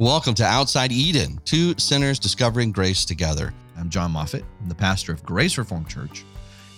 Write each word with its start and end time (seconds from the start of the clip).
Welcome 0.00 0.34
to 0.34 0.44
Outside 0.44 0.92
Eden, 0.92 1.40
two 1.44 1.74
sinners 1.76 2.20
discovering 2.20 2.70
grace 2.70 3.04
together. 3.04 3.52
I'm 3.76 3.90
Jon 3.90 4.12
Moffitt. 4.12 4.44
I'm 4.60 4.68
the 4.68 4.74
pastor 4.76 5.10
of 5.10 5.24
Grace 5.24 5.58
Reformed 5.58 5.88
Church 5.88 6.24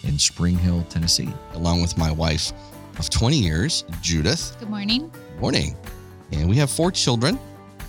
in 0.05 0.19
Spring 0.19 0.57
Hill, 0.57 0.87
Tennessee. 0.89 1.29
Along 1.53 1.83
with 1.83 1.99
my 1.99 2.11
wife 2.11 2.51
of 2.99 3.11
20 3.11 3.37
years, 3.37 3.85
Judith. 4.01 4.57
Good 4.59 4.71
morning. 4.71 5.13
Morning. 5.39 5.77
And 6.33 6.49
we 6.49 6.57
have 6.57 6.71
four 6.71 6.91
children, 6.91 7.39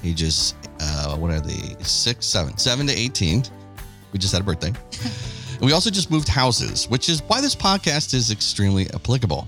ages, 0.04 0.54
uh, 0.82 1.16
what 1.16 1.32
are 1.32 1.40
they? 1.40 1.82
Six, 1.82 2.26
seven, 2.26 2.58
seven 2.58 2.86
to 2.88 2.94
18. 2.94 3.46
We 4.12 4.20
just 4.20 4.34
had 4.34 4.42
a 4.42 4.46
birthday. 4.46 4.74
and 5.54 5.62
we 5.62 5.72
also 5.72 5.90
just 5.90 6.12
moved 6.12 6.28
houses, 6.28 6.90
which 6.90 7.08
is 7.08 7.22
why 7.28 7.40
this 7.40 7.56
podcast 7.56 8.14
is 8.14 8.32
extremely 8.32 8.90
applicable. 8.94 9.48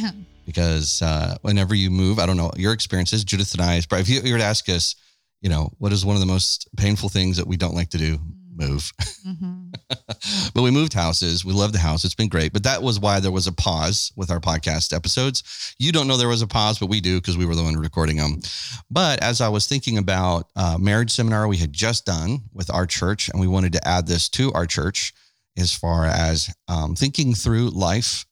because 0.46 1.02
uh, 1.02 1.36
whenever 1.42 1.74
you 1.74 1.90
move, 1.90 2.20
I 2.20 2.26
don't 2.26 2.36
know 2.36 2.52
your 2.56 2.72
experiences, 2.72 3.24
Judith 3.24 3.52
and 3.52 3.62
I, 3.62 3.80
but 3.90 3.98
if 3.98 4.08
you 4.08 4.32
were 4.32 4.38
to 4.38 4.44
ask 4.44 4.68
us, 4.68 4.94
you 5.44 5.50
know, 5.50 5.70
what 5.76 5.92
is 5.92 6.06
one 6.06 6.16
of 6.16 6.20
the 6.20 6.26
most 6.26 6.74
painful 6.78 7.10
things 7.10 7.36
that 7.36 7.46
we 7.46 7.58
don't 7.58 7.74
like 7.74 7.90
to 7.90 7.98
do? 7.98 8.18
Move. 8.56 8.90
Mm-hmm. 9.26 9.72
but 10.54 10.62
we 10.62 10.70
moved 10.70 10.94
houses. 10.94 11.44
We 11.44 11.52
love 11.52 11.72
the 11.72 11.78
house. 11.78 12.02
It's 12.02 12.14
been 12.14 12.30
great. 12.30 12.54
But 12.54 12.62
that 12.62 12.82
was 12.82 12.98
why 12.98 13.20
there 13.20 13.30
was 13.30 13.46
a 13.46 13.52
pause 13.52 14.10
with 14.16 14.30
our 14.30 14.40
podcast 14.40 14.96
episodes. 14.96 15.74
You 15.78 15.92
don't 15.92 16.08
know 16.08 16.16
there 16.16 16.28
was 16.28 16.40
a 16.40 16.46
pause, 16.46 16.78
but 16.78 16.88
we 16.88 17.02
do 17.02 17.20
because 17.20 17.36
we 17.36 17.44
were 17.44 17.54
the 17.54 17.62
one 17.62 17.76
recording 17.76 18.16
them. 18.16 18.40
But 18.90 19.22
as 19.22 19.42
I 19.42 19.50
was 19.50 19.66
thinking 19.66 19.98
about 19.98 20.48
uh, 20.56 20.78
marriage 20.80 21.10
seminar 21.10 21.46
we 21.46 21.58
had 21.58 21.74
just 21.74 22.06
done 22.06 22.38
with 22.54 22.72
our 22.72 22.86
church, 22.86 23.28
and 23.28 23.38
we 23.38 23.46
wanted 23.46 23.74
to 23.74 23.86
add 23.86 24.06
this 24.06 24.30
to 24.30 24.50
our 24.52 24.64
church 24.64 25.12
as 25.58 25.74
far 25.74 26.06
as 26.06 26.54
um, 26.68 26.94
thinking 26.94 27.34
through 27.34 27.68
life 27.68 28.24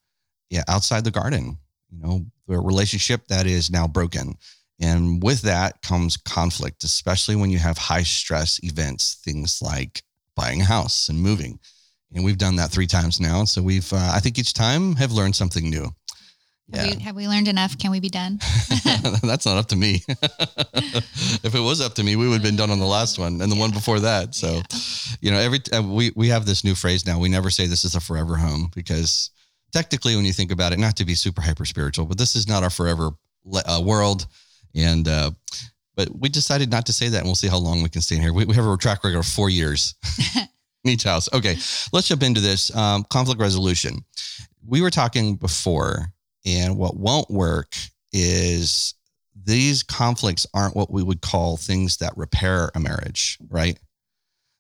yeah, 0.49 0.63
outside 0.67 1.05
the 1.05 1.11
garden, 1.11 1.59
you 1.91 1.99
know, 1.99 2.25
the 2.49 2.59
relationship 2.59 3.27
that 3.29 3.47
is 3.47 3.71
now 3.71 3.87
broken 3.87 4.37
and 4.83 5.23
with 5.23 5.43
that 5.43 5.81
comes 5.83 6.17
conflict, 6.17 6.83
especially 6.83 7.37
when 7.37 7.51
you 7.51 7.59
have 7.59 7.79
high 7.79 8.03
stress 8.03 8.59
events, 8.65 9.21
things 9.25 9.63
like 9.63 10.03
buying 10.37 10.61
a 10.61 10.65
house 10.65 11.09
and 11.09 11.21
moving. 11.21 11.61
And 12.13 12.25
we've 12.25 12.37
done 12.37 12.57
that 12.57 12.71
three 12.71 12.89
times 12.89 13.21
now. 13.21 13.45
So 13.45 13.63
we've, 13.63 13.91
uh, 13.93 14.11
I 14.13 14.19
think 14.19 14.39
each 14.39 14.53
time 14.53 14.97
have 14.97 15.13
learned 15.13 15.37
something 15.37 15.71
new. 15.71 15.89
Yeah. 16.69 16.83
Have, 16.83 16.97
we, 16.97 17.03
have 17.03 17.17
we 17.17 17.29
learned 17.29 17.49
enough? 17.49 17.79
Can 17.79 17.93
we 17.93 18.01
be 18.01 18.09
done? 18.09 18.41
That's 19.23 19.47
not 19.47 19.57
up 19.57 19.69
to 19.69 19.77
me. 19.77 20.03
if 20.09 21.55
it 21.55 21.61
was 21.61 21.81
up 21.81 21.95
to 21.95 22.03
me, 22.03 22.17
we 22.17 22.27
would 22.27 22.35
have 22.35 22.43
been 22.43 22.57
done 22.57 22.71
on 22.71 22.81
the 22.81 22.87
last 22.87 23.19
one 23.19 23.41
and 23.41 23.53
the 23.53 23.57
yeah. 23.57 23.61
one 23.61 23.71
before 23.71 24.01
that. 24.01 24.35
So, 24.35 24.55
yeah. 24.55 24.63
you 25.21 25.31
know, 25.31 25.39
every 25.39 25.61
uh, 25.73 25.83
we 25.83 26.13
we 26.17 26.29
have 26.29 26.45
this 26.45 26.65
new 26.65 26.75
phrase 26.75 27.07
now. 27.07 27.19
We 27.19 27.29
never 27.29 27.51
say 27.51 27.67
this 27.67 27.85
is 27.85 27.95
a 27.95 28.01
forever 28.01 28.37
home 28.37 28.71
because 28.75 29.31
technically, 29.73 30.17
when 30.17 30.25
you 30.25 30.33
think 30.33 30.51
about 30.51 30.73
it, 30.73 30.79
not 30.79 30.97
to 30.97 31.05
be 31.05 31.15
super 31.15 31.41
hyper 31.41 31.65
spiritual, 31.65 32.07
but 32.07 32.19
this 32.19 32.35
is 32.35 32.49
not 32.49 32.63
our 32.63 32.71
forever 32.71 33.11
uh, 33.55 33.83
world. 33.85 34.27
And, 34.75 35.07
uh, 35.09 35.31
but 35.95 36.09
we 36.19 36.29
decided 36.29 36.71
not 36.71 36.87
to 36.87 36.93
say 36.93 37.09
that 37.09 37.19
and 37.19 37.27
we'll 37.27 37.35
see 37.35 37.49
how 37.49 37.59
long 37.59 37.83
we 37.83 37.89
can 37.89 38.01
stay 38.01 38.17
in 38.17 38.23
here. 38.23 38.33
We, 38.33 38.45
we 38.45 38.55
have 38.55 38.67
a 38.67 38.77
track 38.77 39.05
record 39.05 39.19
of 39.19 39.27
four 39.27 39.51
years 39.51 39.95
in 40.29 40.43
each 40.91 41.05
house. 41.05 41.29
Okay. 41.33 41.57
Let's 41.93 42.09
jump 42.09 42.23
into 42.23 42.41
this 42.41 42.75
um, 42.77 43.05
conflict 43.05 43.41
resolution. 43.41 44.05
We 44.67 44.81
were 44.81 44.91
talking 44.91 45.37
before, 45.37 46.13
and 46.47 46.77
what 46.77 46.97
won't 46.97 47.31
work 47.31 47.75
is 48.13 48.95
these 49.45 49.83
conflicts 49.83 50.47
aren't 50.55 50.77
what 50.77 50.91
we 50.91 51.03
would 51.03 51.21
call 51.21 51.57
things 51.57 51.97
that 51.99 52.17
repair 52.17 52.71
a 52.75 52.81
marriage, 52.81 53.39
right? 53.49 53.79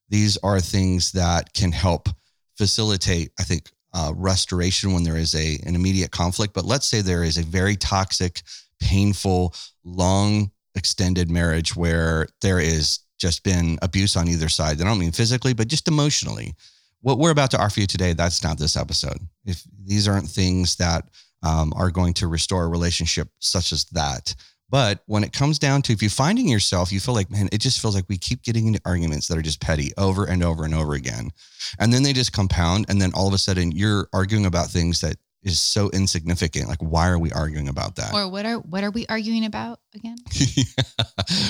These 0.08 0.36
are 0.38 0.60
things 0.60 1.12
that 1.12 1.52
can 1.54 1.72
help 1.72 2.08
facilitate, 2.56 3.30
I 3.38 3.44
think, 3.44 3.70
uh, 3.94 4.12
restoration 4.16 4.92
when 4.92 5.04
there 5.04 5.16
is 5.16 5.34
a 5.34 5.58
an 5.66 5.74
immediate 5.74 6.10
conflict. 6.10 6.54
But 6.54 6.64
let's 6.64 6.86
say 6.86 7.00
there 7.00 7.24
is 7.24 7.38
a 7.38 7.42
very 7.42 7.76
toxic 7.76 8.42
painful, 8.82 9.54
long 9.84 10.50
extended 10.74 11.30
marriage 11.30 11.76
where 11.76 12.26
there 12.40 12.58
is 12.58 13.00
just 13.18 13.44
been 13.44 13.78
abuse 13.82 14.16
on 14.16 14.28
either 14.28 14.48
side. 14.48 14.80
I 14.80 14.84
don't 14.84 14.98
mean 14.98 15.12
physically, 15.12 15.54
but 15.54 15.68
just 15.68 15.88
emotionally. 15.88 16.54
What 17.00 17.18
we're 17.18 17.30
about 17.30 17.50
to 17.52 17.62
offer 17.62 17.80
you 17.80 17.86
today, 17.86 18.12
that's 18.12 18.42
not 18.42 18.58
this 18.58 18.76
episode. 18.76 19.18
If 19.44 19.62
these 19.84 20.08
aren't 20.08 20.28
things 20.28 20.76
that 20.76 21.04
um, 21.42 21.72
are 21.76 21.90
going 21.90 22.14
to 22.14 22.26
restore 22.26 22.64
a 22.64 22.68
relationship 22.68 23.28
such 23.38 23.72
as 23.72 23.84
that. 23.86 24.34
But 24.70 25.02
when 25.06 25.22
it 25.22 25.32
comes 25.32 25.58
down 25.58 25.82
to 25.82 25.92
if 25.92 26.00
you're 26.00 26.10
finding 26.10 26.48
yourself, 26.48 26.90
you 26.90 26.98
feel 26.98 27.14
like, 27.14 27.30
man, 27.30 27.48
it 27.52 27.58
just 27.60 27.80
feels 27.80 27.94
like 27.94 28.08
we 28.08 28.16
keep 28.16 28.42
getting 28.42 28.66
into 28.66 28.80
arguments 28.86 29.28
that 29.28 29.36
are 29.36 29.42
just 29.42 29.60
petty 29.60 29.92
over 29.98 30.24
and 30.24 30.42
over 30.42 30.64
and 30.64 30.74
over 30.74 30.94
again. 30.94 31.30
And 31.78 31.92
then 31.92 32.02
they 32.02 32.14
just 32.14 32.32
compound. 32.32 32.86
And 32.88 33.00
then 33.00 33.12
all 33.14 33.28
of 33.28 33.34
a 33.34 33.38
sudden 33.38 33.72
you're 33.72 34.08
arguing 34.14 34.46
about 34.46 34.68
things 34.68 35.00
that 35.02 35.16
is 35.42 35.60
so 35.60 35.90
insignificant. 35.90 36.68
Like, 36.68 36.80
why 36.80 37.08
are 37.08 37.18
we 37.18 37.32
arguing 37.32 37.68
about 37.68 37.96
that? 37.96 38.14
Or 38.14 38.28
what 38.28 38.46
are 38.46 38.58
what 38.58 38.84
are 38.84 38.90
we 38.90 39.06
arguing 39.08 39.44
about 39.44 39.80
again? 39.94 40.16
yeah, 40.32 40.64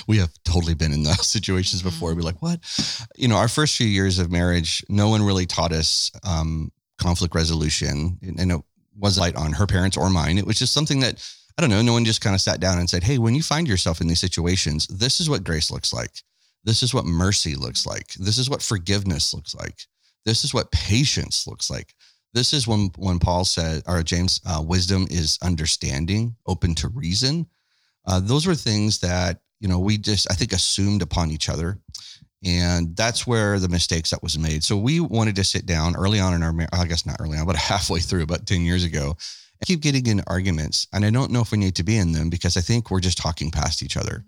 we 0.07 0.19
have 0.19 0.31
totally 0.45 0.75
been 0.75 0.93
in 0.93 1.03
those 1.03 1.27
situations 1.27 1.83
mm-hmm. 1.83 1.91
before. 1.91 2.15
We're 2.15 2.23
like, 2.23 2.41
what? 2.41 2.61
You 3.17 3.29
know, 3.29 3.37
our 3.37 3.49
first 3.49 3.77
few 3.77 3.87
years 3.87 4.19
of 4.19 4.31
marriage, 4.31 4.85
no 4.89 5.09
one 5.09 5.23
really 5.23 5.47
taught 5.47 5.73
us 5.73 6.11
um, 6.25 6.73
conflict 6.99 7.35
resolution, 7.35 8.19
and 8.23 8.53
it 8.53 8.61
was 8.97 9.19
light 9.19 9.37
on 9.37 9.53
her 9.53 9.67
parents 9.67 9.97
or 9.97 10.09
mine. 10.09 10.39
It 10.39 10.47
was 10.47 10.59
just 10.59 10.73
something 10.73 11.01
that 11.01 11.23
I 11.59 11.61
don't 11.61 11.71
know. 11.71 11.83
No 11.83 11.93
one 11.93 12.05
just 12.05 12.23
kind 12.23 12.35
of 12.35 12.41
sat 12.41 12.61
down 12.61 12.79
and 12.79 12.89
said, 12.89 13.05
"Hey, 13.05 13.19
when 13.19 13.35
you 13.35 13.43
find 13.43 13.69
yourself 13.69 14.01
in 14.01 14.09
these 14.09 14.21
situations, 14.21 14.87
this 14.87 15.21
is 15.21 15.29
what 15.29 15.45
grace 15.45 15.71
looks 15.71 15.93
like. 15.93 16.23
This 16.65 16.83
is 16.83 16.95
what 16.95 17.05
mercy 17.05 17.57
looks 17.57 17.87
like. 17.87 18.15
This 18.15 18.39
is 18.39 18.49
what 18.49 18.63
forgiveness 18.63 19.35
looks 19.35 19.55
like. 19.55 19.81
This 20.25 20.45
is 20.45 20.55
what 20.55 20.73
patience 20.73 21.47
looks 21.47 21.71
like." 21.71 21.95
This 22.35 22.53
is 22.53 22.67
when 22.67 22.91
when 22.97 23.19
Paul 23.19 23.45
said, 23.45 23.83
or 23.87 24.03
James, 24.03 24.41
uh, 24.47 24.63
wisdom 24.65 25.07
is 25.11 25.39
understanding, 25.43 26.35
open 26.47 26.75
to 26.77 26.89
reason. 26.89 27.47
Uh, 28.07 28.21
those 28.21 28.47
were 28.47 28.55
things 28.55 28.99
that 29.01 29.41
you 29.61 29.69
know 29.69 29.79
we 29.79 29.99
just 29.99 30.31
I 30.31 30.35
think 30.35 30.53
assumed 30.53 31.03
upon 31.03 31.31
each 31.31 31.49
other, 31.49 31.79
and 32.45 32.97
that's 32.97 33.27
where 33.27 33.59
the 33.59 33.69
mistakes 33.69 34.11
that 34.11 34.23
was 34.23 34.39
made. 34.39 34.65
So 34.65 34.77
we 34.77 34.99
wanted 34.99 35.37
to 35.37 35.45
sit 35.45 35.67
down 35.67 35.95
early 35.95 36.21
on 36.21 36.35
in 36.35 36.43
our, 36.43 36.55
I 36.73 36.87
guess 36.87 37.05
not 37.05 37.17
early 37.21 37.39
on, 37.39 37.47
but 37.47 37.57
halfway 37.71 38.01
through, 38.01 38.23
about 38.23 38.47
ten 38.47 38.63
years 38.63 38.85
ago, 38.85 39.17
keep 39.67 39.81
getting 39.81 40.07
in 40.07 40.23
arguments, 40.27 40.87
and 40.93 41.05
I 41.05 41.11
don't 41.11 41.31
know 41.31 41.41
if 41.43 41.53
we 41.53 41.59
need 41.59 41.77
to 41.77 41.85
be 41.85 41.99
in 41.99 42.13
them 42.13 42.31
because 42.31 42.57
I 42.57 42.61
think 42.63 42.91
we're 42.91 43.01
just 43.01 43.19
talking 43.19 43.51
past 43.51 43.83
each 43.83 43.97
other. 43.99 44.25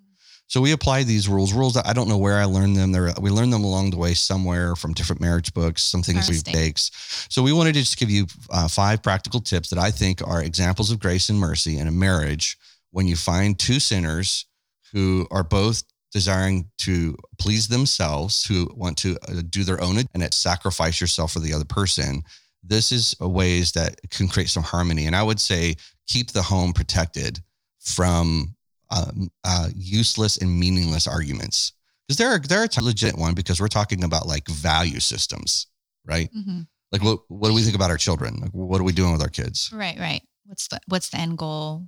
So 0.46 0.60
we 0.60 0.72
apply 0.72 1.04
these 1.04 1.28
rules, 1.28 1.52
rules 1.52 1.74
that 1.74 1.86
I 1.86 1.92
don't 1.92 2.08
know 2.08 2.18
where 2.18 2.38
I 2.38 2.44
learned 2.44 2.76
them. 2.76 2.92
There, 2.92 3.12
we 3.20 3.30
learned 3.30 3.52
them 3.52 3.64
along 3.64 3.90
the 3.90 3.96
way 3.96 4.14
somewhere 4.14 4.76
from 4.76 4.92
different 4.92 5.20
marriage 5.20 5.52
books, 5.54 5.82
some 5.82 6.02
things 6.02 6.28
we've 6.28 6.44
takes. 6.44 6.90
So 7.30 7.42
we 7.42 7.52
wanted 7.52 7.74
to 7.74 7.80
just 7.80 7.98
give 7.98 8.10
you 8.10 8.26
uh, 8.50 8.68
five 8.68 9.02
practical 9.02 9.40
tips 9.40 9.70
that 9.70 9.78
I 9.78 9.90
think 9.90 10.26
are 10.26 10.42
examples 10.42 10.90
of 10.90 11.00
grace 11.00 11.28
and 11.28 11.38
mercy 11.38 11.78
in 11.78 11.88
a 11.88 11.92
marriage 11.92 12.58
when 12.90 13.08
you 13.08 13.16
find 13.16 13.58
two 13.58 13.80
sinners 13.80 14.46
who 14.92 15.26
are 15.30 15.42
both 15.42 15.82
desiring 16.12 16.70
to 16.78 17.16
please 17.38 17.66
themselves, 17.66 18.44
who 18.44 18.70
want 18.76 18.96
to 18.98 19.18
uh, 19.28 19.42
do 19.50 19.64
their 19.64 19.82
own 19.82 19.96
and 20.14 20.32
sacrifice 20.32 21.00
yourself 21.00 21.32
for 21.32 21.40
the 21.40 21.52
other 21.52 21.64
person. 21.64 22.22
This 22.62 22.92
is 22.92 23.16
ways 23.20 23.72
that 23.72 23.98
can 24.10 24.28
create 24.28 24.48
some 24.48 24.62
harmony. 24.62 25.06
And 25.06 25.16
I 25.16 25.22
would 25.22 25.40
say 25.40 25.74
keep 26.06 26.30
the 26.30 26.42
home 26.42 26.72
protected 26.72 27.40
from 27.80 28.54
um, 28.94 29.28
uh, 29.44 29.68
useless 29.74 30.36
and 30.36 30.58
meaningless 30.58 31.06
arguments 31.06 31.72
because 32.06 32.18
there 32.18 32.28
are 32.28 32.38
there 32.38 32.60
are 32.60 32.68
a 32.78 32.82
legit 32.82 33.16
one 33.16 33.34
because 33.34 33.60
we're 33.60 33.68
talking 33.68 34.04
about 34.04 34.26
like 34.26 34.46
value 34.48 35.00
systems, 35.00 35.66
right? 36.04 36.30
Mm-hmm. 36.36 36.60
Like 36.92 37.02
what 37.02 37.20
what 37.28 37.48
do 37.48 37.54
we 37.54 37.62
think 37.62 37.74
about 37.74 37.90
our 37.90 37.96
children? 37.96 38.36
Like 38.40 38.50
what 38.50 38.80
are 38.80 38.84
we 38.84 38.92
doing 38.92 39.12
with 39.12 39.22
our 39.22 39.28
kids? 39.28 39.70
Right, 39.72 39.98
right. 39.98 40.22
What's 40.46 40.68
the 40.68 40.80
what's 40.86 41.08
the 41.10 41.18
end 41.18 41.38
goal? 41.38 41.86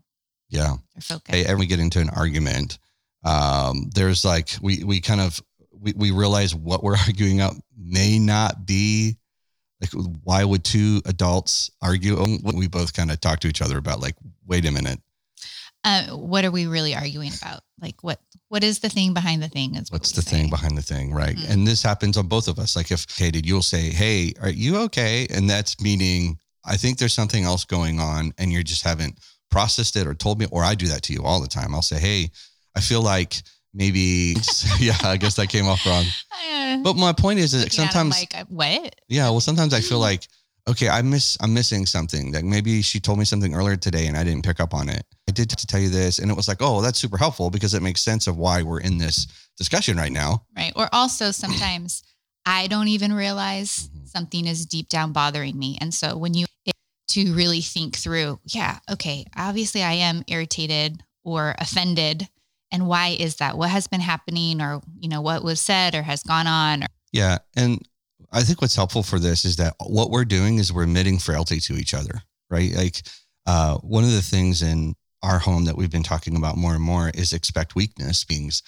Yeah. 0.49 0.75
Focus. 1.01 1.35
Hey, 1.35 1.45
every 1.45 1.61
we 1.61 1.67
get 1.67 1.81
into 1.81 2.01
an 2.01 2.11
argument, 2.11 2.79
um, 3.25 3.91
there's 3.95 4.25
like 4.25 4.51
we 4.63 4.85
we 4.85 5.01
kind 5.01 5.21
of 5.21 5.41
we, 5.73 5.93
we 5.97 6.11
realize 6.11 6.55
what 6.55 6.83
we're 6.83 6.97
arguing 7.07 7.41
out 7.41 7.55
may 7.77 8.19
not 8.19 8.67
be 8.67 9.17
like 9.81 9.93
why 10.25 10.43
would 10.43 10.65
two 10.65 11.03
adults 11.05 11.71
argue? 11.83 12.17
When 12.17 12.57
we 12.57 12.69
both 12.69 12.95
kind 12.95 13.11
of 13.11 13.21
talk 13.21 13.41
to 13.41 13.49
each 13.49 13.61
other 13.61 13.77
about 13.77 14.01
like, 14.01 14.17
wait 14.47 14.65
a 14.65 14.73
minute, 14.73 15.01
uh, 15.87 16.17
what 16.17 16.45
are 16.45 16.51
we 16.51 16.67
really 16.67 16.95
arguing 16.95 17.31
about? 17.41 17.61
Like 17.81 18.03
what 18.03 18.21
what 18.49 18.65
is 18.65 18.81
the 18.81 18.89
thing 18.89 19.15
behind 19.15 19.43
the 19.43 19.49
thing? 19.49 19.77
Is 19.77 19.91
what 19.91 20.01
What's 20.01 20.13
the 20.13 20.23
say. 20.23 20.37
thing 20.37 20.51
behind 20.51 20.77
the 20.77 20.83
thing, 20.83 21.13
right? 21.13 21.37
Mm-hmm. 21.37 21.53
And 21.53 21.67
this 21.67 21.83
happens 21.83 22.17
on 22.17 22.27
both 22.27 22.49
of 22.49 22.59
us. 22.59 22.75
Like 22.75 22.91
if 22.91 23.07
Katie, 23.07 23.43
you'll 23.45 23.63
say, 23.63 23.91
"Hey, 23.91 24.33
are 24.43 24.51
you 24.51 24.77
okay?" 24.79 25.29
And 25.31 25.49
that's 25.49 25.81
meaning 25.81 26.39
I 26.65 26.77
think 26.77 26.99
there's 26.99 27.15
something 27.15 27.45
else 27.45 27.65
going 27.65 28.01
on, 28.01 28.35
and 28.37 28.53
you 28.53 28.65
just 28.65 28.83
haven't 28.83 29.21
processed 29.51 29.95
it 29.97 30.09
or 30.09 30.15
told 30.15 30.41
me. 30.41 30.47
Or 30.51 30.65
I 30.65 30.75
do 30.75 30.89
that 30.89 31.03
to 31.05 31.13
you 31.13 31.23
all 31.23 31.41
the 31.41 31.49
time. 31.49 31.73
I'll 31.73 31.83
say, 31.83 31.99
"Hey, 31.99 32.31
I 32.75 32.81
feel 32.81 33.03
like." 33.03 33.43
maybe 33.75 34.35
yeah 34.79 34.97
i 35.03 35.19
guess 35.19 35.35
that 35.35 35.49
came 35.49 35.69
off 35.69 35.85
wrong 35.85 36.07
but 36.83 36.97
my 36.97 37.13
point 37.13 37.39
is 37.39 37.53
that 37.53 37.71
sometimes 37.71 38.19
like 38.19 38.47
what 38.49 38.95
yeah 39.07 39.29
well 39.29 39.41
sometimes 39.41 39.75
i 39.75 39.81
feel 39.81 39.99
like 40.11 40.27
okay 40.69 40.89
i 40.89 41.03
miss 41.03 41.37
i'm 41.41 41.55
missing 41.55 41.87
something 41.87 42.33
like 42.33 42.45
maybe 42.45 42.83
she 42.83 43.01
told 43.01 43.19
me 43.19 43.25
something 43.25 43.55
earlier 43.55 43.77
today 43.77 44.07
and 44.07 44.17
i 44.17 44.25
didn't 44.25 44.45
pick 44.45 44.61
up 44.61 44.75
on 44.75 44.89
it 44.89 45.05
I 45.29 45.33
did 45.33 45.51
to 45.51 45.67
tell 45.67 45.81
you 45.81 45.89
this. 45.89 46.19
And 46.19 46.31
it 46.31 46.37
was 46.37 46.49
like, 46.49 46.59
oh, 46.61 46.81
that's 46.81 46.99
super 46.99 47.17
helpful 47.17 47.51
because 47.51 47.75
it 47.75 47.83
makes 47.83 48.01
sense 48.01 48.27
of 48.27 48.37
why 48.37 48.63
we're 48.63 48.81
in 48.81 48.99
this 48.99 49.27
discussion 49.57 49.97
right 49.97 50.13
now. 50.13 50.45
Right. 50.57 50.73
Or 50.77 50.89
also 50.93 51.31
sometimes 51.31 52.03
I 52.47 52.69
don't 52.69 52.89
even 52.89 53.13
realize 53.13 53.89
mm-hmm. 53.89 54.07
something 54.07 54.47
is 54.47 54.67
deep 54.67 54.89
down 54.89 55.13
bothering 55.13 55.59
me. 55.59 55.79
And 55.81 55.93
so 55.93 56.17
when 56.17 56.35
you 56.35 56.47
to 57.09 57.35
really 57.35 57.61
think 57.61 57.97
through, 57.97 58.41
yeah, 58.45 58.79
okay, 58.91 59.25
obviously 59.37 59.83
I 59.83 59.93
am 59.93 60.23
irritated 60.29 61.03
or 61.25 61.55
offended 61.59 62.29
And 62.73 62.89
why 62.89 63.17
is 63.19 63.37
that? 63.37 63.57
What 63.57 63.71
has 63.71 63.87
been 63.87 64.01
happening 64.01 64.61
or, 64.61 64.81
you 64.99 65.09
know, 65.09 65.21
what 65.21 65.43
was 65.43 65.61
said 65.61 65.95
or 65.95 66.03
has 66.03 66.23
gone 66.23 66.47
on? 66.47 66.85
Or, 66.85 66.87
Yeah. 67.13 67.39
And 67.57 67.81
I 68.33 68.43
think 68.43 68.61
what's 68.61 68.77
helpful 68.77 69.03
for 69.03 69.19
this 69.19 69.45
is 69.45 69.57
that 69.57 69.75
what 69.81 70.11
we're 70.11 70.25
doing 70.25 70.59
is 70.59 70.73
we're 70.73 70.85
admitting 70.85 71.19
frailty 71.19 71.61
to 71.61 71.75
each 71.75 71.95
other, 71.95 72.23
right? 72.51 72.73
Like 72.75 73.03
uh, 73.47 73.79
one 73.79 74.05
of 74.05 74.13
the 74.13 74.23
things 74.23 74.63
in 74.63 74.95
our 75.23 75.39
home 75.39 75.65
that 75.65 75.77
we've 75.77 75.91
been 75.91 76.03
talking 76.03 76.37
about 76.37 76.57
more 76.57 76.75
and 76.75 76.83
more 76.83 77.11
is 77.15 77.33
expect 77.33 77.75
weakness 77.75 78.25
beings. 78.25 78.63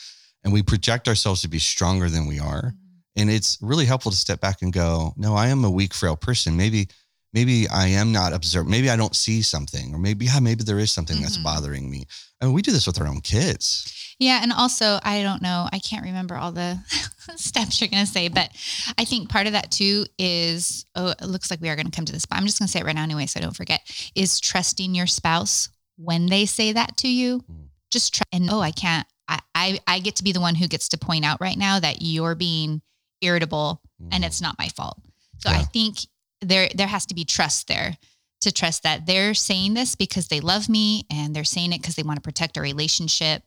And 0.45 0.53
we 0.53 0.63
project 0.63 1.09
ourselves 1.09 1.43
to 1.43 1.49
be 1.49 1.59
stronger 1.59 2.09
than 2.09 2.27
we 2.27 2.39
are. 2.39 2.73
And 3.17 3.29
it's 3.29 3.59
really 3.61 3.85
helpful 3.85 4.13
to 4.13 4.17
step 4.17 4.41
back 4.41 4.63
and 4.63 4.73
go, 4.73 5.13
no, 5.17 5.35
I 5.35 5.49
am 5.49 5.65
a 5.65 5.71
weak, 5.71 5.93
frail 5.93 6.17
person. 6.17 6.57
Maybe, 6.57 6.89
maybe 7.35 7.69
I 7.69 7.89
am 7.89 8.13
not 8.13 8.33
observed. 8.33 8.69
Maybe 8.69 8.89
I 8.89 8.97
don't 8.97 9.17
see 9.17 9.43
something, 9.43 9.93
or 9.93 9.99
maybe, 9.99 10.27
yeah, 10.27 10.39
maybe 10.39 10.63
there 10.63 10.79
is 10.79 10.93
something 10.93 11.21
that's 11.21 11.37
Mhm. 11.37 11.43
bothering 11.43 11.91
me. 11.91 12.07
I 12.41 12.45
mean, 12.45 12.55
we 12.55 12.63
do 12.63 12.71
this 12.71 12.87
with 12.87 13.01
our 13.01 13.09
own 13.09 13.21
kids. 13.21 13.93
Yeah. 14.19 14.41
And 14.43 14.53
also, 14.53 14.99
I 15.03 15.23
don't 15.23 15.43
know, 15.43 15.69
I 15.73 15.79
can't 15.79 16.05
remember 16.05 16.37
all 16.37 16.53
the 16.53 16.79
steps 17.37 17.81
you're 17.81 17.89
going 17.89 18.05
to 18.05 18.11
say, 18.11 18.29
but 18.29 18.51
I 18.99 19.05
think 19.05 19.29
part 19.29 19.47
of 19.47 19.53
that 19.53 19.71
too 19.71 20.07
is, 20.19 20.87
oh, 20.97 21.11
it 21.11 21.27
looks 21.27 21.51
like 21.51 21.61
we 21.61 21.69
are 21.69 21.77
going 21.77 21.87
to 21.87 21.95
come 21.95 22.05
to 22.05 22.13
this, 22.13 22.27
but 22.27 22.37
I'm 22.37 22.47
just 22.47 22.59
going 22.59 22.67
to 22.67 22.73
say 22.73 22.81
it 22.81 22.85
right 22.85 22.95
now 22.95 23.05
anyway, 23.05 23.27
so 23.27 23.39
I 23.39 23.43
don't 23.43 23.57
forget, 23.57 23.81
is 24.15 24.41
trusting 24.41 24.95
your 24.95 25.07
spouse 25.07 25.69
when 25.97 26.27
they 26.27 26.47
say 26.47 26.73
that 26.73 26.97
to 26.99 27.09
you. 27.09 27.41
Mm. 27.41 27.69
Just 27.91 28.15
try 28.15 28.27
and, 28.33 28.51
oh, 28.51 28.61
I 28.61 28.73
can't, 28.73 29.07
I, 29.29 29.41
I, 29.55 29.79
I 29.87 29.99
get 30.01 30.17
to 30.17 30.25
be 30.25 30.33
the 30.33 30.41
one 30.41 30.55
who 30.55 30.69
gets 30.69 30.89
to 30.91 30.99
point 30.99 31.25
out 31.25 31.41
right 31.41 31.57
now 31.57 31.79
that 31.81 32.03
you're 32.03 32.35
being 32.35 32.83
irritable 33.21 33.81
and 34.13 34.25
it's 34.25 34.41
not 34.41 34.59
my 34.59 34.69
fault. 34.69 34.99
So 35.39 35.51
I 35.51 35.63
think 35.63 35.99
there, 36.41 36.69
there 36.75 36.87
has 36.87 37.07
to 37.07 37.15
be 37.15 37.25
trust 37.25 37.67
there 37.67 37.97
to 38.41 38.53
trust 38.53 38.85
that 38.85 39.07
they're 39.07 39.35
saying 39.35 39.75
this 39.75 39.95
because 39.95 40.29
they 40.29 40.41
love 40.41 40.69
me 40.69 41.05
and 41.11 41.35
they're 41.35 41.45
saying 41.45 41.73
it 41.73 41.81
because 41.81 41.97
they 41.97 42.03
want 42.03 42.17
to 42.17 42.23
protect 42.23 42.57
our 42.57 42.63
relationship. 42.63 43.43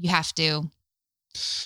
You 0.00 0.10
have 0.10 0.34
to, 0.34 0.70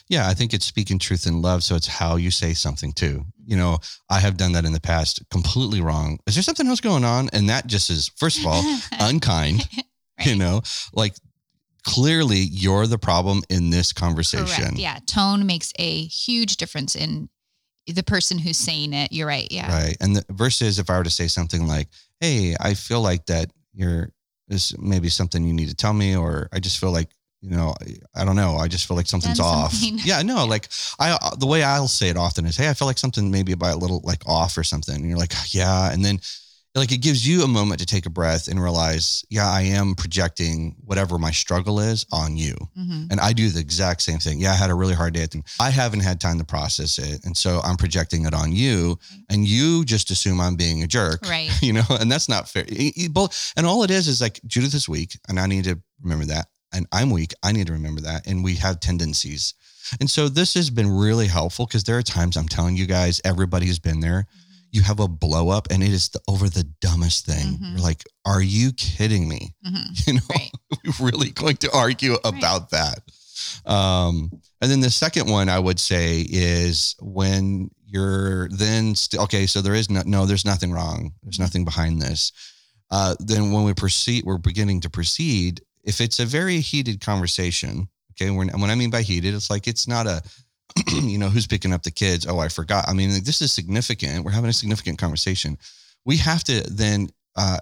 Yeah, 0.08 0.28
I 0.28 0.34
think 0.34 0.55
it's 0.55 0.64
speaking 0.67 0.99
truth 0.99 1.26
in 1.26 1.43
love. 1.43 1.64
So 1.64 1.75
it's 1.75 1.87
how 1.87 2.17
you 2.17 2.31
say 2.31 2.55
something 2.55 2.93
too. 2.93 3.25
You 3.44 3.56
mm-hmm. 3.56 3.58
know, 3.58 3.78
I 4.08 4.20
have 4.20 4.37
done 4.37 4.52
that 4.52 4.64
in 4.64 4.73
the 4.73 4.81
past 4.81 5.23
completely 5.31 5.81
wrong. 5.81 6.19
Is 6.26 6.34
there 6.34 6.43
something 6.43 6.67
else 6.67 6.81
going 6.81 7.05
on? 7.05 7.28
And 7.32 7.49
that 7.49 7.67
just 7.67 7.90
is, 7.90 8.11
first 8.17 8.38
of 8.38 8.46
all, 8.46 8.62
unkind, 9.00 9.69
you 10.25 10.37
know, 10.37 10.62
like 10.93 11.14
clearly 11.84 12.38
you're 12.38 12.87
the 12.87 12.99
problem 12.99 13.43
in 13.49 13.70
this 13.70 13.93
conversation. 13.93 14.64
Correct. 14.64 14.78
Yeah. 14.78 14.99
Tone 15.06 15.46
makes 15.46 15.73
a 15.78 16.02
huge 16.02 16.56
difference 16.56 16.94
in 16.94 17.28
the 17.87 18.02
person 18.02 18.38
who's 18.38 18.56
saying 18.56 18.93
it. 18.93 19.12
You're 19.12 19.28
right. 19.28 19.46
Yeah. 19.50 19.73
Right. 19.73 19.96
And 20.00 20.17
the 20.17 20.25
versus 20.31 20.78
if 20.78 20.90
I 20.90 20.99
were 20.99 21.05
to 21.05 21.11
say 21.11 21.28
something 21.28 21.67
like, 21.67 21.88
Hey, 22.20 22.56
I 22.61 22.75
feel 22.75 23.00
like 23.00 23.26
that 23.26 23.50
you're, 23.73 24.11
this 24.49 24.76
maybe 24.78 25.08
something 25.08 25.44
you 25.44 25.52
need 25.52 25.69
to 25.69 25.75
tell 25.75 25.93
me, 25.93 26.17
or 26.17 26.49
I 26.52 26.61
just 26.61 26.78
feel 26.78 26.93
like, 26.93 27.08
you 27.42 27.50
know, 27.50 27.74
I, 28.14 28.22
I 28.22 28.24
don't 28.24 28.36
know. 28.36 28.56
I 28.56 28.68
just 28.68 28.86
feel 28.86 28.96
like 28.96 29.06
something's 29.06 29.38
Done 29.38 29.46
off. 29.46 29.72
something. 29.72 29.98
Yeah, 30.04 30.22
no, 30.22 30.44
like 30.46 30.68
I, 30.98 31.10
uh, 31.12 31.36
the 31.36 31.46
way 31.46 31.62
I'll 31.62 31.88
say 31.88 32.08
it 32.08 32.16
often 32.16 32.46
is, 32.46 32.56
Hey, 32.56 32.68
I 32.68 32.74
feel 32.74 32.86
like 32.88 32.98
something 32.98 33.30
maybe 33.30 33.52
about 33.52 33.74
a 33.74 33.78
little 33.78 34.00
like 34.04 34.22
off 34.26 34.56
or 34.58 34.64
something. 34.64 34.94
And 34.96 35.08
you're 35.08 35.18
like, 35.18 35.32
yeah. 35.54 35.92
And 35.92 36.04
then 36.04 36.20
like 36.74 36.92
it 36.92 36.98
gives 36.98 37.26
you 37.26 37.42
a 37.42 37.48
moment 37.48 37.80
to 37.80 37.86
take 37.86 38.04
a 38.04 38.10
breath 38.10 38.48
and 38.48 38.62
realize, 38.62 39.24
yeah, 39.30 39.48
I 39.50 39.62
am 39.62 39.94
projecting 39.94 40.76
whatever 40.84 41.16
my 41.18 41.30
struggle 41.30 41.80
is 41.80 42.04
on 42.12 42.36
you. 42.36 42.54
Mhm. 42.78 43.10
And 43.10 43.18
I 43.18 43.32
do 43.32 43.48
the 43.48 43.60
exact 43.60 44.02
same 44.02 44.18
thing. 44.18 44.40
Yeah, 44.40 44.52
I 44.52 44.56
had 44.56 44.68
a 44.68 44.74
really 44.74 44.92
hard 44.92 45.14
day. 45.14 45.22
At 45.22 45.30
the, 45.30 45.42
I 45.58 45.70
haven't 45.70 46.00
had 46.00 46.20
time 46.20 46.38
to 46.38 46.44
process 46.44 46.98
it. 46.98 47.24
And 47.24 47.34
so 47.34 47.60
I'm 47.64 47.76
projecting 47.76 48.26
it 48.26 48.34
on 48.34 48.52
you. 48.52 48.98
And 49.30 49.48
you 49.48 49.86
just 49.86 50.10
assume 50.10 50.38
I'm 50.38 50.56
being 50.56 50.82
a 50.82 50.86
jerk. 50.86 51.26
Right. 51.28 51.50
You 51.62 51.72
know, 51.72 51.84
and 51.98 52.12
that's 52.12 52.28
not 52.28 52.46
fair. 52.48 52.64
And 52.68 53.66
all 53.66 53.82
it 53.82 53.90
is 53.90 54.06
is 54.06 54.20
like 54.20 54.40
Judith 54.46 54.74
is 54.74 54.86
weak, 54.88 55.18
and 55.28 55.40
I 55.40 55.46
need 55.46 55.64
to 55.64 55.80
remember 56.02 56.26
that. 56.26 56.46
And 56.76 56.87
I'm 56.93 57.11
weak. 57.11 57.32
I 57.43 57.52
need 57.52 57.67
to 57.69 57.73
remember 57.73 58.02
that. 58.02 58.26
And 58.26 58.44
we 58.44 58.55
have 58.56 58.81
tendencies. 58.81 59.55
And 60.00 60.11
so 60.11 60.28
this 60.28 60.55
has 60.55 60.69
been 60.69 60.90
really 60.90 61.26
helpful 61.26 61.64
because 61.67 61.84
there 61.84 61.96
are 61.96 62.02
times 62.02 62.37
I'm 62.37 62.49
telling 62.49 62.76
you 62.76 62.87
guys, 62.87 63.20
everybody 63.25 63.67
has 63.67 63.78
been 63.78 64.00
there. 64.00 64.26
You 64.73 64.82
have 64.82 65.00
a 65.00 65.08
blow 65.08 65.49
up, 65.49 65.69
and 65.70 65.82
it 65.82 65.90
is 65.93 66.08
the, 66.11 66.20
over 66.28 66.49
the 66.50 66.64
dumbest 66.82 67.25
thing. 67.25 67.56
Mhm. 67.58 67.70
You're 67.73 67.81
like, 67.87 68.02
are 68.26 68.43
you 68.43 68.73
kidding 68.73 69.26
me? 69.28 69.55
Mhm. 69.67 69.87
You 70.06 70.12
know, 70.14 70.20
Right. 70.28 70.50
we're 71.00 71.06
really 71.12 71.31
going 71.31 71.56
to 71.58 71.70
argue 71.75 72.17
about 72.25 72.70
that. 72.70 72.99
Um, 73.64 74.31
and 74.61 74.70
then 74.70 74.81
the 74.81 74.90
second 74.90 75.31
one 75.31 75.49
I 75.49 75.58
would 75.58 75.78
say 75.81 76.26
is 76.28 76.96
when 77.00 77.70
you're 77.87 78.49
then 78.50 78.94
still 78.96 79.23
okay. 79.23 79.46
So 79.46 79.61
there 79.62 79.75
is 79.75 79.88
no, 79.88 80.02
no, 80.05 80.26
there's 80.26 80.44
nothing 80.44 80.73
wrong. 80.73 81.12
There's 81.23 81.38
nothing 81.38 81.64
behind 81.64 82.02
this. 82.02 82.32
Uh, 82.90 83.14
then 83.20 83.52
when 83.52 83.64
we 83.64 83.73
proceed, 83.75 84.25
we're 84.25 84.38
beginning 84.38 84.81
to 84.82 84.90
proceed. 84.90 85.61
If 85.86 86.00
it's 86.00 86.18
a 86.18 86.26
very 86.26 86.60
heated 86.60 87.00
conversation, 87.00 87.88
okay, 88.12 88.30
when, 88.30 88.48
when 88.60 88.70
I 88.70 88.74
mean 88.74 88.90
by 88.90 89.02
heated, 89.02 89.34
it's 89.34 89.50
like 89.50 89.66
it's 89.66 89.88
not 89.88 90.06
a, 90.06 90.22
you 90.92 91.16
know, 91.16 91.28
who's 91.30 91.46
picking 91.46 91.72
up 91.72 91.82
the 91.84 91.90
kids? 91.90 92.26
Oh, 92.26 92.38
I 92.38 92.48
forgot. 92.48 92.88
I 92.88 92.92
mean, 92.92 93.12
like, 93.14 93.24
this 93.24 93.40
is 93.40 93.52
significant. 93.52 94.24
We're 94.24 94.32
having 94.32 94.50
a 94.50 94.52
significant 94.52 94.98
conversation. 94.98 95.56
We 96.04 96.18
have 96.18 96.44
to 96.44 96.60
then 96.70 97.08
uh, 97.36 97.58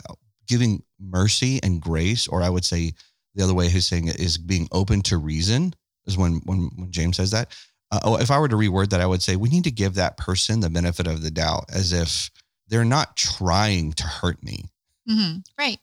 giving 0.49 0.83
mercy 1.01 1.61
and 1.63 1.81
grace, 1.81 2.27
or 2.27 2.43
I 2.43 2.51
would 2.51 2.65
say 2.65 2.95
the 3.35 3.45
other 3.45 3.55
way 3.55 3.69
he's 3.69 3.87
saying 3.87 4.09
it 4.09 4.21
is 4.21 4.39
being 4.39 4.69
open 4.73 5.03
to 5.03 5.19
reason 5.19 5.75
is 6.07 6.17
when 6.17 6.41
when 6.45 6.71
when 6.77 6.91
James 6.91 7.17
says 7.17 7.31
that. 7.31 7.55
Uh, 7.91 8.01
oh, 8.05 8.17
if 8.17 8.31
I 8.31 8.39
were 8.39 8.49
to 8.49 8.57
reword 8.57 8.91
that, 8.91 9.01
I 9.01 9.07
would 9.07 9.23
say 9.23 9.37
we 9.37 9.51
need 9.51 9.65
to 9.65 9.71
give 9.71 9.95
that 9.95 10.17
person 10.17 10.61
the 10.61 10.71
benefit 10.71 11.07
of 11.07 11.23
the 11.23 11.31
doubt, 11.31 11.67
as 11.73 11.93
if 11.93 12.31
they're 12.69 12.85
not 12.85 13.17
trying 13.17 13.93
to 13.93 14.05
hurt 14.05 14.43
me. 14.43 14.65
Mhm. 15.09 15.45
Right. 15.59 15.79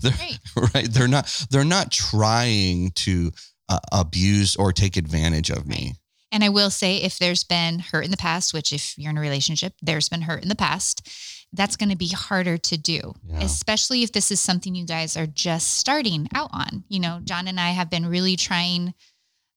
They're, 0.00 0.12
Right. 0.12 0.38
right? 0.74 0.88
They're 0.90 1.08
not. 1.08 1.46
They're 1.50 1.64
not 1.64 1.90
trying 1.90 2.90
to 2.96 3.32
uh, 3.68 3.78
abuse 3.92 4.56
or 4.56 4.72
take 4.72 4.96
advantage 4.96 5.50
of 5.50 5.66
me. 5.66 5.94
And 6.30 6.42
I 6.42 6.48
will 6.48 6.70
say, 6.70 6.96
if 6.96 7.18
there's 7.18 7.44
been 7.44 7.78
hurt 7.78 8.04
in 8.04 8.10
the 8.10 8.16
past, 8.16 8.54
which 8.54 8.72
if 8.72 8.96
you're 8.96 9.10
in 9.10 9.18
a 9.18 9.20
relationship, 9.20 9.74
there's 9.82 10.08
been 10.08 10.22
hurt 10.22 10.42
in 10.42 10.48
the 10.48 10.54
past, 10.54 11.06
that's 11.52 11.76
going 11.76 11.90
to 11.90 11.96
be 11.96 12.08
harder 12.08 12.56
to 12.56 12.78
do, 12.78 13.12
Yeah. 13.28 13.40
especially 13.42 14.02
if 14.02 14.12
this 14.12 14.30
is 14.30 14.40
something 14.40 14.74
you 14.74 14.86
guys 14.86 15.14
are 15.16 15.26
just 15.26 15.74
starting 15.76 16.28
out 16.34 16.48
on. 16.54 16.84
You 16.88 17.00
know, 17.00 17.20
Jon 17.22 17.48
and 17.48 17.60
I 17.60 17.70
have 17.72 17.90
been 17.90 18.06
really 18.06 18.36
trying, 18.36 18.94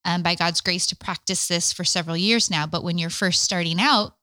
um, 0.04 0.22
by 0.22 0.36
God's 0.36 0.60
grace, 0.60 0.86
to 0.88 0.98
practice 0.98 1.48
this 1.48 1.72
for 1.72 1.86
several 1.86 2.18
years 2.18 2.52
now. 2.52 2.68
But 2.68 2.84
when 2.84 2.98
you're 2.98 3.10
first 3.10 3.42
starting 3.44 3.80
out 3.80 4.18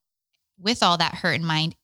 with 0.58 0.82
all 0.82 0.98
that 0.98 1.14
hurt 1.16 1.32
in 1.34 1.46
mind, 1.46 1.74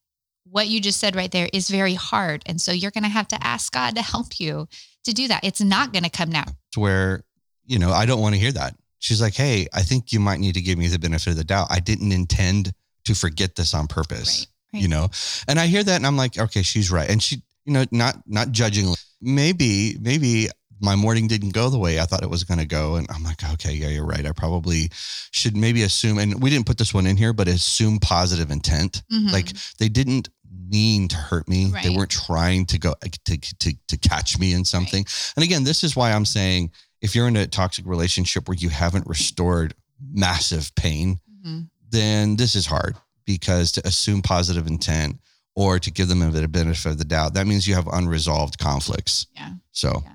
what 0.50 0.68
you 0.68 0.80
just 0.80 1.00
said 1.00 1.14
right 1.16 1.30
there 1.30 1.48
is 1.52 1.68
very 1.68 1.94
hard. 1.94 2.42
And 2.46 2.60
so 2.60 2.72
you're 2.72 2.90
going 2.90 3.04
to 3.04 3.10
have 3.10 3.28
to 3.28 3.38
ask 3.46 3.72
God 3.72 3.96
to 3.96 4.02
help 4.02 4.38
you 4.40 4.66
to 5.04 5.12
do 5.12 5.28
that. 5.28 5.44
It's 5.44 5.60
not 5.60 5.92
going 5.92 6.04
to 6.04 6.10
come 6.10 6.30
now. 6.30 6.44
to 6.72 6.80
where, 6.80 7.24
you 7.66 7.78
know, 7.78 7.90
I 7.90 8.06
don't 8.06 8.20
want 8.20 8.34
to 8.34 8.40
hear 8.40 8.52
that. 8.52 8.74
She's 8.98 9.20
like, 9.20 9.34
hey, 9.34 9.66
I 9.72 9.82
think 9.82 10.12
you 10.12 10.20
might 10.20 10.40
need 10.40 10.54
to 10.54 10.60
give 10.60 10.78
me 10.78 10.88
the 10.88 10.98
benefit 10.98 11.30
of 11.30 11.36
the 11.36 11.44
doubt. 11.44 11.68
I 11.70 11.80
didn't 11.80 12.12
intend 12.12 12.72
to 13.04 13.14
forget 13.14 13.54
this 13.56 13.74
on 13.74 13.86
purpose. 13.86 14.40
Right. 14.40 14.46
Right. 14.74 14.82
You 14.82 14.88
know, 14.88 15.08
and 15.48 15.58
I 15.58 15.66
hear 15.66 15.82
that 15.82 15.96
and 15.96 16.06
I'm 16.06 16.16
like, 16.18 16.36
okay, 16.38 16.60
she's 16.62 16.90
right. 16.90 17.08
And 17.08 17.22
she, 17.22 17.36
you 17.64 17.72
know, 17.72 17.84
not 17.90 18.16
not 18.26 18.50
judging. 18.52 18.92
Maybe, 19.22 19.96
maybe 20.00 20.48
my 20.80 20.94
morning 20.94 21.26
didn't 21.26 21.54
go 21.54 21.70
the 21.70 21.78
way 21.78 21.98
I 21.98 22.04
thought 22.04 22.22
it 22.22 22.30
was 22.30 22.44
going 22.44 22.60
to 22.60 22.66
go. 22.66 22.96
And 22.96 23.06
I'm 23.10 23.22
like, 23.24 23.42
okay, 23.54 23.72
yeah, 23.72 23.88
you're 23.88 24.04
right. 24.06 24.24
I 24.26 24.32
probably 24.32 24.90
should 24.92 25.56
maybe 25.56 25.82
assume, 25.82 26.18
and 26.18 26.42
we 26.42 26.50
didn't 26.50 26.66
put 26.66 26.76
this 26.78 26.92
one 26.94 27.06
in 27.06 27.16
here, 27.16 27.32
but 27.32 27.48
assume 27.48 27.98
positive 27.98 28.50
intent. 28.50 29.02
Mhm. 29.12 29.32
Like 29.32 29.52
they 29.78 29.88
didn't 29.88 30.28
mean 30.68 31.08
to 31.08 31.16
hurt 31.16 31.48
me. 31.48 31.72
They 31.82 31.90
weren't 31.90 32.10
trying 32.10 32.66
to 32.66 32.78
go 32.78 32.94
to, 33.24 33.38
to, 33.58 33.74
to 33.88 33.96
catch 33.98 34.38
me 34.38 34.52
in 34.52 34.64
something. 34.64 35.04
And 35.36 35.44
again, 35.44 35.64
this 35.64 35.82
is 35.84 35.96
why 35.96 36.12
I'm 36.12 36.24
saying 36.24 36.70
if 37.00 37.14
you're 37.14 37.28
in 37.28 37.36
a 37.36 37.46
toxic 37.46 37.86
relationship 37.86 38.48
where 38.48 38.56
you 38.56 38.68
haven't 38.68 39.06
restored 39.06 39.74
massive 40.12 40.74
pain, 40.74 41.20
Mhm. 41.46 41.68
then 41.90 42.36
this 42.36 42.54
is 42.56 42.66
hard 42.66 42.96
because 43.24 43.72
to 43.72 43.86
assume 43.86 44.22
positive 44.22 44.66
intent 44.66 45.20
or 45.54 45.78
to 45.78 45.90
give 45.90 46.08
them 46.08 46.22
a 46.22 46.30
bit 46.30 46.44
of 46.44 46.52
benefit 46.52 46.86
of 46.92 46.98
the 46.98 47.04
doubt, 47.04 47.34
that 47.34 47.46
means 47.46 47.66
you 47.66 47.74
have 47.74 47.86
unresolved 47.88 48.58
conflicts. 48.58 49.26
Yeah. 49.34 49.52
So, 49.72 50.02
Yeah. 50.04 50.12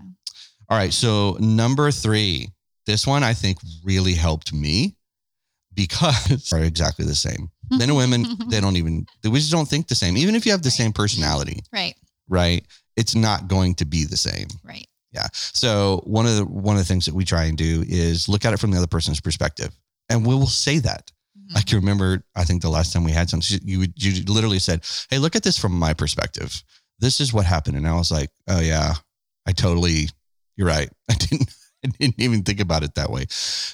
all 0.69 0.77
right. 0.77 0.93
So, 0.93 1.37
number 1.39 1.91
three, 1.91 2.49
this 2.85 3.07
one 3.07 3.23
I 3.23 3.33
think 3.33 3.57
really 3.83 4.13
helped 4.13 4.51
me 4.53 4.95
because 5.73 6.51
are 6.53 6.59
exactly 6.63 7.05
the 7.05 7.15
same. 7.15 7.49
Men 7.77 7.89
and 7.89 7.97
women, 7.97 8.25
they 8.49 8.59
don't 8.61 8.77
even, 8.77 9.05
we 9.23 9.39
just 9.39 9.51
don't 9.51 9.67
think 9.67 9.87
the 9.87 9.95
same. 9.95 10.17
Even 10.17 10.35
if 10.35 10.45
you 10.45 10.51
have 10.51 10.61
the 10.63 10.67
Right. 10.67 10.73
same 10.73 10.93
personality, 10.93 11.61
Right. 11.71 11.95
right? 12.27 12.65
It's 12.95 13.15
not 13.15 13.47
going 13.47 13.75
to 13.75 13.85
be 13.85 14.05
the 14.05 14.17
same. 14.17 14.47
Right. 14.63 14.87
Yeah. 15.11 15.27
So 15.33 16.01
one 16.05 16.25
of 16.25 16.35
the 16.35 16.45
one 16.45 16.75
of 16.75 16.81
the 16.81 16.87
things 16.87 17.05
that 17.05 17.13
we 17.13 17.23
try 17.25 17.43
and 17.45 17.57
do 17.57 17.83
is 17.87 18.27
look 18.27 18.45
at 18.45 18.53
it 18.53 18.57
from 18.59 18.71
the 18.71 18.77
other 18.77 18.87
person's 18.87 19.21
perspective, 19.21 19.71
and 20.09 20.25
we 20.25 20.33
will 20.33 20.47
say 20.47 20.79
that. 20.79 21.11
Mhm. 21.37 21.57
I 21.57 21.61
can 21.61 21.77
remember. 21.79 22.23
I 22.35 22.43
think 22.45 22.61
the 22.61 22.69
last 22.69 22.93
time 22.93 23.03
we 23.03 23.11
had 23.11 23.29
something, 23.29 23.59
you 23.63 23.85
you 23.95 24.23
literally 24.25 24.59
said, 24.59 24.81
"Hey, 25.09 25.19
look 25.19 25.35
at 25.35 25.43
this 25.43 25.57
from 25.57 25.77
my 25.77 25.93
perspective. 25.93 26.63
This 26.99 27.19
is 27.19 27.31
what 27.33 27.45
happened," 27.45 27.77
and 27.77 27.87
I 27.87 27.93
was 27.95 28.09
like, 28.11 28.31
"Oh 28.47 28.59
yeah, 28.59 28.95
I 29.45 29.51
totally. 29.51 30.09
You're 30.55 30.67
right. 30.67 30.89
I 31.09 31.13
didn't. 31.15 31.49
I 31.85 31.89
didn't 31.99 32.19
even 32.19 32.43
think 32.43 32.59
about 32.61 32.81
it 32.83 32.95
that 32.95 33.11
way, 33.11 33.25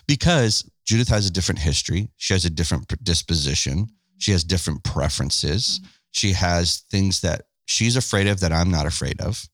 because 0.08 0.64
Judith 0.90 1.10
has 1.10 1.28
a 1.28 1.32
different 1.32 1.60
history. 1.60 2.10
She 2.18 2.34
has 2.34 2.46
a 2.46 2.50
different 2.50 2.92
disposition. 3.04 3.90
She 4.18 4.32
has 4.32 4.44
different 4.44 4.84
preferences. 4.84 5.80
Mhm. 5.80 5.88
She 6.12 6.32
has 6.34 6.78
things 6.90 7.20
that 7.22 7.44
she's 7.68 7.96
afraid 7.96 8.26
of 8.26 8.40
that 8.40 8.52
I'm 8.52 8.72
not 8.72 8.88
afraid 8.88 9.22
of. 9.22 9.48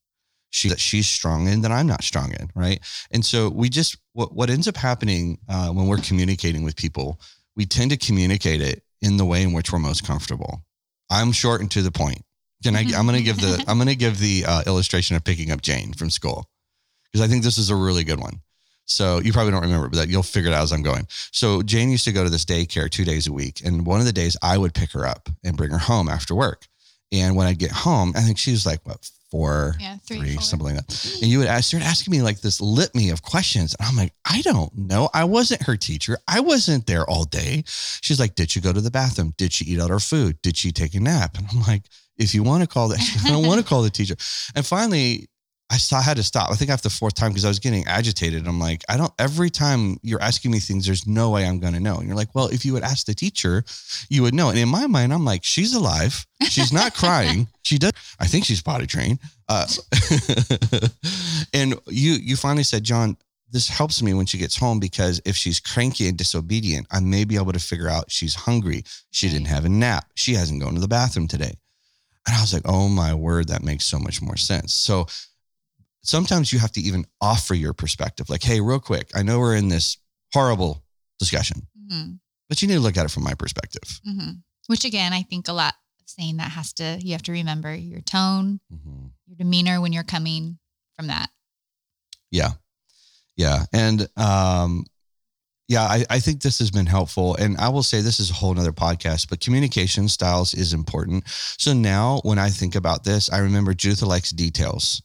she 0.50 0.68
that 0.70 0.80
she's 0.80 1.06
strong 1.06 1.48
in 1.48 1.60
that 1.60 1.72
I'm 1.72 1.86
not 1.86 2.02
strong 2.02 2.32
in, 2.32 2.50
right? 2.54 2.80
And 3.10 3.22
so 3.26 3.50
we 3.50 3.68
just 3.68 3.98
what 4.14 4.34
what 4.34 4.48
ends 4.48 4.66
up 4.66 4.76
happening 4.78 5.38
uh, 5.50 5.68
when 5.68 5.86
we're 5.88 5.98
communicating 5.98 6.62
with 6.64 6.76
people, 6.76 7.20
we 7.56 7.66
tend 7.66 7.90
to 7.90 7.98
communicate 7.98 8.62
it 8.62 8.82
in 9.02 9.18
the 9.18 9.26
way 9.26 9.42
in 9.42 9.52
which 9.52 9.70
we're 9.70 9.78
most 9.90 10.06
comfortable. 10.06 10.64
I'm 11.10 11.32
short 11.32 11.60
and 11.60 11.70
to 11.72 11.82
the 11.82 11.90
point. 11.90 12.22
Can 12.62 12.74
I? 12.74 12.84
I'm 12.96 13.06
going 13.06 13.18
to 13.18 13.22
give 13.30 13.38
the 13.40 13.62
I'm 13.68 13.76
going 13.76 13.88
to 13.88 13.96
give 14.06 14.18
the 14.18 14.44
uh, 14.46 14.62
illustration 14.66 15.14
of 15.16 15.24
picking 15.24 15.50
up 15.50 15.60
Jane 15.60 15.92
from 15.92 16.08
school 16.08 16.48
because 17.04 17.20
I 17.20 17.28
think 17.28 17.42
this 17.44 17.58
is 17.58 17.68
a 17.68 17.76
really 17.76 18.04
good 18.04 18.20
one. 18.20 18.40
So 18.86 19.20
you 19.20 19.32
probably 19.32 19.52
don't 19.52 19.62
remember, 19.62 19.88
but 19.88 19.96
that 19.98 20.08
you'll 20.08 20.22
figure 20.22 20.50
it 20.50 20.54
out 20.54 20.62
as 20.62 20.72
I'm 20.72 20.82
going. 20.82 21.06
So 21.32 21.62
Jane 21.62 21.90
used 21.90 22.04
to 22.04 22.12
go 22.12 22.24
to 22.24 22.30
this 22.30 22.44
daycare 22.44 22.88
two 22.88 23.04
days 23.04 23.26
a 23.26 23.32
week, 23.32 23.60
and 23.64 23.84
one 23.86 24.00
of 24.00 24.06
the 24.06 24.12
days 24.12 24.36
I 24.42 24.58
would 24.58 24.74
pick 24.74 24.92
her 24.92 25.06
up 25.06 25.28
and 25.44 25.56
bring 25.56 25.70
her 25.70 25.78
home 25.78 26.08
after 26.08 26.34
work. 26.34 26.66
And 27.12 27.36
when 27.36 27.46
I 27.46 27.52
get 27.52 27.70
home, 27.70 28.12
I 28.16 28.22
think 28.22 28.38
she 28.38 28.50
was 28.50 28.66
like 28.66 28.80
what 28.84 29.08
four, 29.30 29.74
Yeah, 29.80 29.96
three, 30.06 30.36
something 30.38 30.74
like 30.74 30.86
that. 30.86 31.18
And 31.20 31.30
you 31.30 31.38
would 31.38 31.48
ask, 31.48 31.68
start 31.68 31.84
asking 31.84 32.12
me 32.12 32.22
like 32.22 32.40
this 32.40 32.60
litany 32.60 33.10
of 33.10 33.22
questions. 33.22 33.74
And 33.78 33.88
I'm 33.88 33.96
like, 33.96 34.12
I 34.24 34.40
don't 34.42 34.76
know. 34.76 35.10
I 35.12 35.24
wasn't 35.24 35.62
her 35.62 35.76
teacher. 35.76 36.18
I 36.28 36.40
wasn't 36.40 36.86
there 36.86 37.08
all 37.08 37.24
day. 37.24 37.64
She's 37.66 38.20
like, 38.20 38.34
Did 38.34 38.50
she 38.50 38.60
go 38.60 38.72
to 38.72 38.80
the 38.80 38.90
bathroom? 38.90 39.34
Did 39.36 39.52
she 39.52 39.64
eat 39.64 39.80
out 39.80 39.90
her 39.90 40.00
food? 40.00 40.40
Did 40.42 40.56
she 40.56 40.72
take 40.72 40.94
a 40.94 41.00
nap? 41.00 41.36
And 41.38 41.46
I'm 41.50 41.62
like, 41.62 41.82
if 42.16 42.34
you 42.34 42.42
want 42.42 42.62
to 42.62 42.68
call 42.68 42.88
that, 42.88 43.00
I 43.24 43.30
don't 43.30 43.46
want 43.46 43.60
to 43.60 43.66
call 43.66 43.82
the 43.82 43.90
teacher. 43.90 44.16
And 44.54 44.64
finally, 44.64 45.28
I 45.68 45.78
saw, 45.78 45.96
I 45.98 46.02
had 46.02 46.16
to 46.16 46.22
stop. 46.22 46.50
I 46.50 46.54
think 46.54 46.70
after 46.70 46.88
the 46.88 46.94
fourth 46.94 47.14
time 47.14 47.30
because 47.30 47.44
I 47.44 47.48
was 47.48 47.58
getting 47.58 47.84
agitated. 47.86 48.46
I'm 48.46 48.60
like, 48.60 48.84
I 48.88 48.96
don't. 48.96 49.12
Every 49.18 49.50
time 49.50 49.98
you're 50.02 50.22
asking 50.22 50.52
me 50.52 50.60
things, 50.60 50.86
there's 50.86 51.08
no 51.08 51.30
way 51.30 51.44
I'm 51.44 51.58
going 51.58 51.72
to 51.72 51.80
know. 51.80 51.96
And 51.96 52.06
you're 52.06 52.16
like, 52.16 52.34
well, 52.34 52.46
if 52.46 52.64
you 52.64 52.72
would 52.74 52.84
ask 52.84 53.06
the 53.06 53.14
teacher, 53.14 53.64
you 54.08 54.22
would 54.22 54.34
know. 54.34 54.48
And 54.48 54.58
in 54.58 54.68
my 54.68 54.86
mind, 54.86 55.12
I'm 55.12 55.24
like, 55.24 55.42
she's 55.42 55.74
alive. 55.74 56.24
She's 56.48 56.72
not 56.72 56.94
crying. 56.96 57.48
She 57.62 57.78
does. 57.78 57.92
I 58.20 58.26
think 58.26 58.44
she's 58.44 58.62
potty 58.62 58.86
trained. 58.86 59.18
Uh, 59.48 59.66
and 61.52 61.74
you 61.88 62.12
you 62.12 62.36
finally 62.36 62.62
said, 62.62 62.84
Jon, 62.84 63.16
this 63.50 63.68
helps 63.68 64.02
me 64.02 64.14
when 64.14 64.26
she 64.26 64.38
gets 64.38 64.56
home 64.56 64.78
because 64.78 65.20
if 65.24 65.34
she's 65.34 65.58
cranky 65.58 66.08
and 66.08 66.16
disobedient, 66.16 66.86
I 66.92 67.00
may 67.00 67.24
be 67.24 67.36
able 67.36 67.52
to 67.52 67.58
figure 67.58 67.88
out 67.88 68.10
she's 68.10 68.34
hungry. 68.34 68.84
She 69.10 69.28
didn't 69.28 69.46
have 69.46 69.64
a 69.64 69.68
nap. 69.68 70.06
She 70.14 70.34
hasn't 70.34 70.62
gone 70.62 70.74
to 70.74 70.80
the 70.80 70.88
bathroom 70.88 71.26
today. 71.26 71.54
And 72.26 72.36
I 72.36 72.40
was 72.40 72.52
like, 72.52 72.64
oh 72.66 72.88
my 72.88 73.14
word, 73.14 73.48
that 73.48 73.62
makes 73.62 73.84
so 73.84 73.98
much 73.98 74.20
more 74.20 74.36
sense. 74.36 74.74
So 74.74 75.06
sometimes 76.08 76.52
you 76.52 76.58
have 76.58 76.72
to 76.72 76.80
even 76.80 77.04
offer 77.20 77.54
your 77.54 77.72
perspective. 77.72 78.28
Like, 78.30 78.42
hey, 78.42 78.60
real 78.60 78.80
quick, 78.80 79.10
I 79.14 79.22
know 79.22 79.38
we're 79.38 79.56
in 79.56 79.68
this 79.68 79.96
horrible 80.32 80.82
discussion, 81.18 81.66
Mhm, 81.90 82.18
but 82.48 82.60
you 82.62 82.68
need 82.68 82.74
to 82.74 82.80
look 82.80 82.96
at 82.96 83.04
it 83.06 83.10
from 83.10 83.22
my 83.24 83.34
perspective. 83.34 84.00
mhm. 84.06 84.42
Which 84.68 84.84
again, 84.84 85.12
I 85.12 85.22
think 85.22 85.48
a 85.48 85.52
lot 85.52 85.74
of 86.00 86.08
saying 86.08 86.36
that 86.38 86.50
has 86.52 86.72
to, 86.74 86.98
you 87.02 87.12
have 87.12 87.22
to 87.22 87.32
remember 87.32 87.74
your 87.74 88.00
tone, 88.02 88.60
Mhm. 88.72 89.10
your 89.26 89.36
demeanor 89.36 89.80
when 89.80 89.92
you're 89.92 90.02
coming 90.04 90.58
from 90.94 91.06
that. 91.08 91.30
Yeah. 92.30 92.52
Yeah. 93.36 93.66
And 93.72 94.08
um 94.16 94.86
yeah, 95.68 95.82
I, 95.82 96.04
I 96.08 96.20
think 96.20 96.42
this 96.42 96.60
has 96.60 96.70
been 96.70 96.86
helpful. 96.86 97.34
And 97.34 97.56
I 97.58 97.68
will 97.70 97.82
say 97.82 98.00
this 98.00 98.20
is 98.20 98.30
a 98.30 98.34
whole 98.34 98.54
nother 98.54 98.72
podcast, 98.72 99.28
but 99.28 99.40
communication 99.40 100.08
styles 100.08 100.54
is 100.54 100.72
important. 100.72 101.24
So 101.58 101.72
now 101.72 102.20
when 102.22 102.38
I 102.38 102.50
think 102.50 102.76
about 102.76 103.02
this, 103.02 103.28
I 103.32 103.38
remember 103.38 103.74
Judith 103.74 104.02
likes 104.02 104.30
details. 104.30 105.02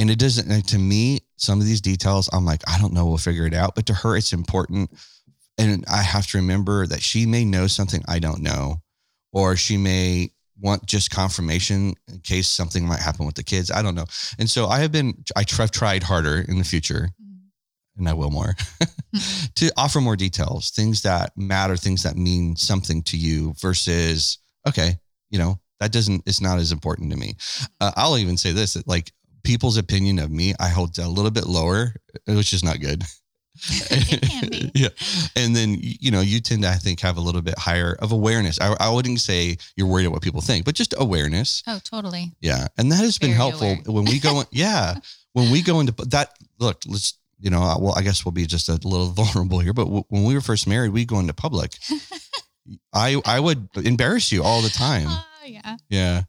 And 0.00 0.10
it 0.10 0.18
doesn't 0.18 0.50
and 0.50 0.66
to 0.68 0.78
me, 0.78 1.20
some 1.36 1.60
of 1.60 1.66
these 1.66 1.82
details, 1.82 2.30
I'm 2.32 2.46
like, 2.46 2.62
I 2.66 2.78
don't 2.78 2.94
know, 2.94 3.06
we'll 3.06 3.18
figure 3.18 3.46
it 3.46 3.52
out. 3.52 3.74
But 3.74 3.84
to 3.86 3.94
her, 3.94 4.16
it's 4.16 4.32
important. 4.32 4.90
And 5.58 5.84
I 5.92 5.98
have 5.98 6.26
to 6.28 6.38
remember 6.38 6.86
that 6.86 7.02
she 7.02 7.26
may 7.26 7.44
know 7.44 7.66
something 7.66 8.02
I 8.08 8.18
don't 8.18 8.40
know, 8.40 8.76
or 9.30 9.56
she 9.56 9.76
may 9.76 10.30
want 10.58 10.86
just 10.86 11.10
confirmation 11.10 11.92
in 12.08 12.20
case 12.20 12.48
something 12.48 12.86
might 12.86 13.00
happen 13.00 13.26
with 13.26 13.34
the 13.34 13.42
kids. 13.42 13.70
I 13.70 13.82
don't 13.82 13.94
know. 13.94 14.06
And 14.38 14.48
so 14.48 14.68
I 14.68 14.78
have 14.78 14.90
been, 14.90 15.22
I 15.36 15.44
tr- 15.44 15.62
I've 15.62 15.70
tried 15.70 16.02
harder 16.02 16.46
in 16.48 16.56
the 16.56 16.64
future, 16.64 17.10
and 17.98 18.08
I 18.08 18.14
will 18.14 18.30
more, 18.30 18.54
to 19.56 19.70
offer 19.76 20.00
more 20.00 20.16
details, 20.16 20.70
things 20.70 21.02
that 21.02 21.32
matter, 21.36 21.76
things 21.76 22.04
that 22.04 22.16
mean 22.16 22.56
something 22.56 23.02
to 23.02 23.18
you 23.18 23.52
versus, 23.58 24.38
okay, 24.66 24.94
you 25.28 25.38
know, 25.38 25.60
that 25.78 25.92
doesn't, 25.92 26.22
it's 26.26 26.40
not 26.40 26.58
as 26.58 26.72
important 26.72 27.10
to 27.10 27.18
me. 27.18 27.34
Uh, 27.80 27.92
I'll 27.96 28.18
even 28.18 28.36
say 28.38 28.52
this 28.52 28.74
that 28.74 28.88
like 28.88 29.12
people's 29.42 29.76
opinion 29.76 30.18
of 30.18 30.30
me, 30.30 30.54
I 30.60 30.68
hold 30.68 30.98
a 30.98 31.08
little 31.08 31.30
bit 31.30 31.46
lower, 31.46 31.94
uh, 32.28 32.34
which 32.34 32.52
is 32.52 32.62
not 32.64 32.80
good. 32.80 33.02
It 33.90 34.22
can 34.22 34.48
be. 34.48 34.70
yeah. 34.74 34.88
And 35.36 35.54
then, 35.54 35.76
you 35.80 36.10
know, 36.10 36.20
you 36.20 36.40
tend 36.40 36.62
to, 36.62 36.68
I 36.70 36.74
think, 36.74 37.00
have 37.00 37.16
a 37.16 37.20
little 37.20 37.42
bit 37.42 37.58
higher 37.58 37.94
of 37.98 38.12
awareness. 38.12 38.60
I, 38.60 38.74
I 38.80 38.88
wouldn't 38.90 39.20
say 39.20 39.58
you're 39.76 39.88
worried 39.88 40.06
about 40.06 40.14
what 40.14 40.22
people 40.22 40.40
think, 40.40 40.64
but 40.64 40.74
just 40.74 40.94
awareness. 40.96 41.62
Oh, 41.66 41.80
totally. 41.84 42.32
Yeah. 42.40 42.68
And 42.78 42.90
that 42.92 43.00
has 43.00 43.18
been 43.18 43.32
helpful 43.32 43.66
aware. 43.72 43.82
when 43.86 44.04
we 44.04 44.18
go 44.20 44.40
in. 44.40 44.46
Yeah. 44.52 44.94
When 45.32 45.50
we 45.50 45.62
go 45.62 45.80
into 45.80 45.92
that, 46.06 46.32
look, 46.58 46.82
let's, 46.86 47.14
you 47.38 47.50
know, 47.50 47.76
well, 47.80 47.94
I 47.96 48.02
guess 48.02 48.24
we'll 48.24 48.32
be 48.32 48.46
just 48.46 48.68
a 48.68 48.74
little 48.74 49.08
vulnerable 49.08 49.58
here, 49.58 49.72
but 49.74 49.84
w- 49.84 50.04
when 50.08 50.24
we 50.24 50.34
were 50.34 50.40
first 50.40 50.66
married, 50.66 50.92
we 50.92 51.04
go 51.04 51.18
into 51.18 51.34
public. 51.34 51.72
I, 52.94 53.20
I 53.24 53.40
would 53.40 53.68
embarrass 53.76 54.30
you 54.32 54.42
all 54.42 54.62
the 54.62 54.68
time. 54.70 55.06
Oh, 55.08 55.24
yeah. 55.44 55.76
Yeah. 55.88 56.22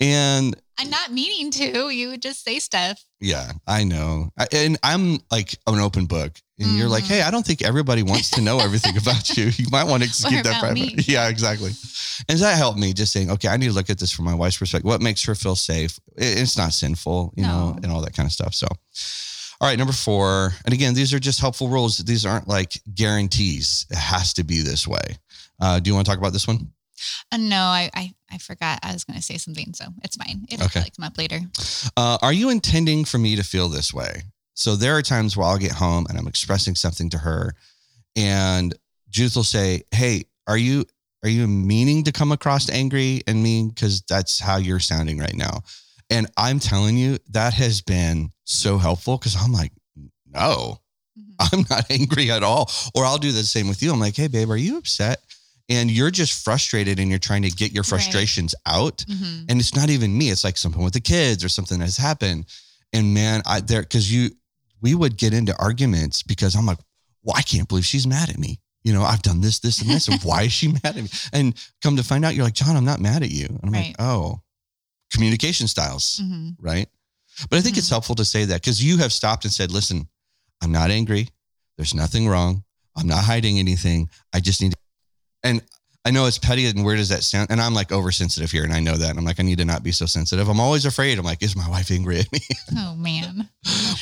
And 0.00 0.56
I'm 0.78 0.90
not 0.90 1.10
meaning 1.12 1.50
to. 1.52 1.88
You 1.90 2.10
would 2.10 2.22
just 2.22 2.44
say 2.44 2.58
stuff. 2.58 3.02
yeah, 3.20 3.52
I 3.66 3.84
know. 3.84 4.30
I, 4.38 4.46
and 4.52 4.78
I'm 4.82 5.18
like 5.30 5.56
an 5.66 5.78
open 5.80 6.06
book. 6.06 6.32
And 6.58 6.76
you're 6.78 6.88
like, 6.88 7.04
Mhm. 7.04 7.08
hey, 7.08 7.22
I 7.22 7.30
don't 7.30 7.44
think 7.46 7.60
everybody 7.62 8.02
wants 8.02 8.30
to 8.30 8.40
know 8.40 8.58
everything 8.60 8.96
about 9.02 9.36
you. 9.36 9.50
You 9.56 9.66
might 9.70 9.84
want 9.84 10.02
to 10.02 10.08
keep 10.28 10.42
that 10.44 10.60
private. 10.60 10.74
me. 10.74 10.94
Yeah, 11.06 11.28
exactly. 11.28 11.72
And 12.30 12.38
that 12.38 12.56
helped 12.56 12.78
me 12.78 12.92
just 12.94 13.12
saying, 13.12 13.30
okay, 13.30 13.48
I 13.48 13.56
need 13.58 13.66
to 13.66 13.72
look 13.72 13.90
at 13.90 13.98
this 13.98 14.10
from 14.10 14.24
my 14.24 14.34
wife's 14.34 14.56
perspective. 14.56 14.86
What 14.88 15.02
makes 15.02 15.22
her 15.24 15.34
feel 15.34 15.54
safe? 15.56 15.98
It- 16.16 16.38
It's 16.38 16.56
not 16.56 16.72
sinful, 16.72 17.34
you 17.36 17.42
know, 17.42 17.78
and 17.82 17.92
all 17.92 18.00
that 18.02 18.14
kind 18.14 18.26
of 18.26 18.32
stuff. 18.32 18.54
So, 18.54 18.66
all 19.60 19.68
right, 19.68 19.78
number 19.78 19.92
four. 19.92 20.54
And 20.64 20.72
again, 20.72 20.94
these 20.94 21.12
are 21.14 21.18
just 21.18 21.40
helpful 21.40 21.68
rules. 21.68 21.98
These 21.98 22.24
aren't 22.24 22.48
like 22.48 22.80
guarantees. 22.94 23.86
It 23.90 23.98
has 23.98 24.32
to 24.34 24.44
be 24.44 24.60
this 24.62 24.86
way. 24.86 25.18
Uh, 25.60 25.78
do 25.80 25.88
you 25.90 25.94
want 25.94 26.06
to 26.06 26.10
talk 26.10 26.18
about 26.18 26.32
this 26.32 26.46
one? 26.48 26.70
Uh, 27.32 27.36
no, 27.38 27.56
I, 27.60 27.90
I 27.94 28.12
I 28.30 28.38
forgot. 28.38 28.78
I 28.82 28.92
was 28.92 29.04
going 29.04 29.16
to 29.16 29.22
say 29.22 29.36
something, 29.38 29.72
so 29.74 29.86
it's 30.02 30.16
fine. 30.16 30.46
It'll 30.50 30.66
Okay. 30.66 30.80
probably 30.80 30.90
come 30.96 31.04
up 31.04 31.18
later. 31.18 31.40
Uh, 31.96 32.18
are 32.22 32.32
you 32.32 32.50
intending 32.50 33.04
for 33.04 33.18
me 33.18 33.36
to 33.36 33.42
feel 33.44 33.68
this 33.68 33.92
way? 33.94 34.22
So 34.54 34.74
there 34.76 34.96
are 34.96 35.02
times 35.02 35.36
where 35.36 35.46
I'll 35.46 35.58
get 35.58 35.72
home 35.72 36.06
and 36.08 36.18
I'm 36.18 36.26
expressing 36.28 36.74
something 36.74 37.10
to 37.10 37.18
her, 37.18 37.54
and 38.16 38.74
Judith 39.10 39.36
will 39.36 39.44
say, 39.44 39.82
"Hey, 39.90 40.24
are 40.46 40.56
you 40.58 40.84
are 41.22 41.28
you 41.28 41.46
meaning 41.46 42.04
to 42.04 42.12
come 42.12 42.32
across 42.32 42.68
angry 42.70 43.22
and 43.26 43.42
mean? 43.42 43.68
Because 43.68 44.02
that's 44.02 44.38
how 44.38 44.56
you're 44.56 44.80
sounding 44.80 45.18
right 45.18 45.34
now." 45.34 45.62
And 46.08 46.28
I'm 46.36 46.60
telling 46.60 46.96
you, 46.96 47.18
that 47.30 47.54
has 47.54 47.80
been 47.82 48.30
so 48.44 48.78
helpful 48.78 49.18
because 49.18 49.34
I'm 49.36 49.52
like, 49.52 49.72
no, 50.32 50.80
Mhm. 51.18 51.34
I'm 51.52 51.64
not 51.68 51.86
angry 51.90 52.30
at 52.30 52.42
all. 52.44 52.70
Or 52.94 53.04
I'll 53.04 53.18
do 53.18 53.32
the 53.32 53.42
same 53.42 53.66
with 53.68 53.82
you. 53.82 53.92
I'm 53.92 53.98
like, 53.98 54.14
hey, 54.14 54.28
babe, 54.28 54.48
are 54.50 54.56
you 54.56 54.76
upset? 54.78 55.20
And 55.68 55.90
you're 55.90 56.12
just 56.12 56.44
frustrated 56.44 57.00
and 57.00 57.10
you're 57.10 57.18
trying 57.18 57.42
to 57.42 57.50
get 57.50 57.72
your 57.72 57.82
Right. 57.82 57.88
frustrations 57.88 58.54
out 58.66 59.04
Mhm. 59.08 59.46
and 59.48 59.60
it's 59.60 59.74
not 59.74 59.90
even 59.90 60.16
me 60.16 60.30
it's 60.30 60.44
like 60.44 60.56
something 60.56 60.82
with 60.82 60.92
the 60.92 61.00
kids 61.00 61.42
or 61.42 61.48
something 61.48 61.80
has 61.80 61.96
happened 61.96 62.44
and 62.92 63.12
man 63.12 63.42
i 63.46 63.60
there 63.60 63.82
because 63.82 64.10
you 64.12 64.30
we 64.80 64.94
would 64.94 65.16
get 65.16 65.32
into 65.32 65.56
arguments 65.58 66.22
because 66.22 66.54
i'm 66.54 66.66
like 66.66 66.78
well 67.24 67.36
i 67.36 67.42
can't 67.42 67.68
believe 67.68 67.84
she's 67.84 68.06
mad 68.06 68.30
at 68.30 68.38
me 68.38 68.60
you 68.84 68.92
know 68.92 69.02
i've 69.02 69.22
done 69.22 69.40
this 69.40 69.58
this 69.58 69.80
and 69.80 69.90
this 69.90 70.06
and 70.06 70.22
why 70.28 70.42
is 70.44 70.52
she 70.52 70.68
mad 70.68 70.84
at 70.84 71.02
me 71.02 71.08
and 71.32 71.54
come 71.82 71.96
to 71.96 72.04
find 72.04 72.24
out 72.24 72.34
you're 72.36 72.44
like 72.44 72.54
jon 72.54 72.76
i'm 72.76 72.84
not 72.84 73.00
mad 73.00 73.22
at 73.24 73.30
you 73.32 73.46
and 73.46 73.60
i'm 73.64 73.72
Right. 73.72 73.86
like 73.88 73.96
oh 73.98 74.40
communication 75.12 75.66
styles 75.68 76.20
Mhm. 76.22 76.56
right 76.60 76.88
but 77.50 77.58
i 77.58 77.62
think 77.62 77.76
it's 77.76 77.86
Mhm. 77.88 77.90
helpful 77.90 78.14
to 78.16 78.24
say 78.24 78.44
that 78.44 78.60
because 78.62 78.82
you 78.82 78.98
have 78.98 79.12
stopped 79.12 79.44
and 79.44 79.52
said 79.52 79.70
listen 79.72 80.08
i'm 80.60 80.70
not 80.72 80.90
angry 80.92 81.28
there's 81.76 81.94
nothing 81.94 82.28
wrong 82.28 82.62
i'm 82.96 83.06
not 83.08 83.24
hiding 83.24 83.58
anything 83.58 84.08
i 84.32 84.40
just 84.40 84.60
need 84.62 84.72
to 84.72 84.78
and 85.42 85.62
I 86.06 86.12
know 86.12 86.26
it's 86.26 86.38
petty 86.38 86.66
and 86.66 86.84
where 86.84 86.94
does 86.94 87.08
that 87.08 87.24
sound? 87.24 87.48
And 87.50 87.60
I'm 87.60 87.74
like 87.74 87.90
oversensitive 87.90 88.52
here, 88.52 88.62
and 88.62 88.72
I 88.72 88.78
know 88.78 88.96
that. 88.96 89.10
And 89.10 89.18
I'm 89.18 89.24
like, 89.24 89.40
I 89.40 89.42
need 89.42 89.58
to 89.58 89.64
not 89.64 89.82
be 89.82 89.90
so 89.90 90.06
sensitive. 90.06 90.48
I'm 90.48 90.60
always 90.60 90.84
afraid. 90.84 91.18
I'm 91.18 91.24
like, 91.24 91.42
is 91.42 91.56
my 91.56 91.68
wife 91.68 91.90
angry 91.90 92.20
at 92.20 92.32
me? 92.32 92.38
Oh 92.78 92.94
man. 92.94 93.48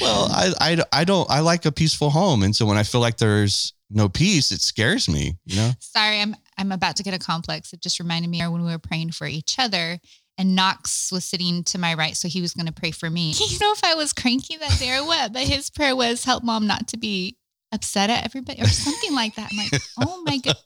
well, 0.00 0.28
I, 0.30 0.52
I, 0.60 1.00
I 1.00 1.04
don't. 1.04 1.30
I 1.30 1.40
like 1.40 1.64
a 1.64 1.72
peaceful 1.72 2.10
home, 2.10 2.42
and 2.42 2.54
so 2.54 2.66
when 2.66 2.76
I 2.76 2.82
feel 2.82 3.00
like 3.00 3.16
there's 3.16 3.72
no 3.90 4.08
peace, 4.08 4.52
it 4.52 4.60
scares 4.60 5.08
me. 5.08 5.36
You 5.46 5.56
know? 5.56 5.70
Sorry, 5.80 6.20
I'm 6.20 6.36
I'm 6.58 6.72
about 6.72 6.96
to 6.96 7.02
get 7.02 7.14
a 7.14 7.18
complex. 7.18 7.72
It 7.72 7.80
just 7.80 8.00
reminded 8.00 8.30
me 8.30 8.40
when 8.40 8.64
we 8.64 8.70
were 8.70 8.78
praying 8.78 9.12
for 9.12 9.26
each 9.26 9.58
other. 9.58 9.98
And 10.36 10.56
Knox 10.56 11.12
was 11.12 11.24
sitting 11.24 11.62
to 11.64 11.78
my 11.78 11.94
right, 11.94 12.16
so 12.16 12.26
he 12.28 12.40
was 12.40 12.54
going 12.54 12.66
to 12.66 12.72
pray 12.72 12.90
for 12.90 13.08
me. 13.08 13.32
You 13.48 13.58
know 13.60 13.72
if 13.72 13.84
I 13.84 13.94
was 13.94 14.12
cranky 14.12 14.56
that 14.56 14.78
day 14.78 14.96
or 14.96 15.06
what, 15.06 15.32
but 15.32 15.42
his 15.42 15.70
prayer 15.70 15.94
was 15.94 16.24
help 16.24 16.42
mom 16.42 16.66
not 16.66 16.88
to 16.88 16.96
be 16.96 17.36
upset 17.74 18.08
at 18.08 18.24
everybody 18.24 18.62
or 18.62 18.66
something 18.66 19.14
like 19.14 19.34
that. 19.34 19.50
I'm 19.50 19.58
like, 19.58 19.82
oh 20.00 20.22
my 20.24 20.38
god. 20.38 20.56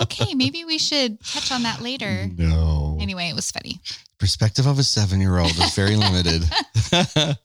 Okay, 0.00 0.34
maybe 0.34 0.64
we 0.64 0.78
should 0.78 1.20
touch 1.24 1.52
on 1.52 1.62
that 1.62 1.80
later. 1.80 2.28
No. 2.36 2.98
Anyway, 3.00 3.28
it 3.28 3.34
was 3.34 3.50
funny. 3.50 3.80
Perspective 4.18 4.66
of 4.66 4.78
a 4.78 4.82
seven 4.82 5.20
year 5.20 5.38
old 5.38 5.50
is 5.50 5.74
very 5.74 5.96
limited. 5.96 6.42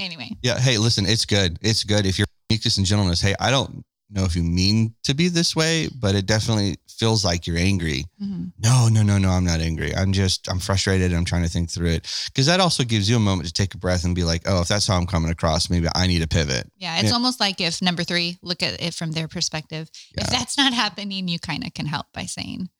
Anyway, 0.00 0.30
yeah. 0.42 0.58
Hey, 0.58 0.78
listen, 0.78 1.06
it's 1.06 1.24
good. 1.24 1.58
It's 1.60 1.82
good 1.84 2.06
if 2.06 2.18
you're 2.18 2.26
meekness 2.50 2.76
and 2.76 2.86
gentleness. 2.86 3.20
Hey, 3.20 3.34
I 3.40 3.50
don't. 3.50 3.84
Know 4.10 4.24
if 4.24 4.34
you 4.36 4.42
mean 4.42 4.94
to 5.04 5.14
be 5.14 5.28
this 5.28 5.54
way, 5.54 5.88
but 6.00 6.14
it 6.14 6.26
definitely 6.26 6.76
feels 6.88 7.24
like 7.24 7.46
you're 7.46 7.58
angry. 7.58 8.04
Mhm. 8.20 8.52
No, 8.58 8.88
no, 8.88 9.02
no, 9.02 9.18
no, 9.18 9.30
I'm 9.30 9.44
not 9.44 9.60
angry. 9.60 9.94
I'm 9.94 10.12
just, 10.12 10.48
I'm 10.50 10.58
frustrated. 10.58 11.12
I'm 11.12 11.24
trying 11.24 11.42
to 11.44 11.48
think 11.48 11.70
through 11.70 11.90
it. 11.90 12.30
Cause 12.34 12.46
that 12.46 12.58
also 12.60 12.82
gives 12.84 13.08
you 13.08 13.16
a 13.16 13.20
moment 13.20 13.46
to 13.48 13.52
take 13.52 13.74
a 13.74 13.78
breath 13.78 14.04
and 14.04 14.14
be 14.14 14.24
like, 14.24 14.42
oh, 14.46 14.60
if 14.62 14.68
that's 14.68 14.86
how 14.86 14.96
I'm 14.96 15.06
coming 15.06 15.30
across, 15.30 15.70
maybe 15.70 15.88
I 15.94 16.06
need 16.06 16.20
to 16.20 16.26
pivot. 16.28 16.70
Yeah, 16.76 16.96
it's 16.98 17.08
Yeah. 17.08 17.12
almost 17.14 17.38
like 17.38 17.60
if 17.60 17.80
number 17.82 18.02
three, 18.02 18.38
look 18.42 18.62
at 18.62 18.80
it 18.82 18.94
from 18.94 19.12
their 19.12 19.28
perspective. 19.28 19.90
If 20.16 20.26
that's 20.28 20.56
not 20.56 20.72
happening, 20.72 21.28
you 21.28 21.38
kind 21.38 21.64
of 21.66 21.74
can 21.74 21.86
help 21.86 22.06
by 22.12 22.24
saying, 22.24 22.70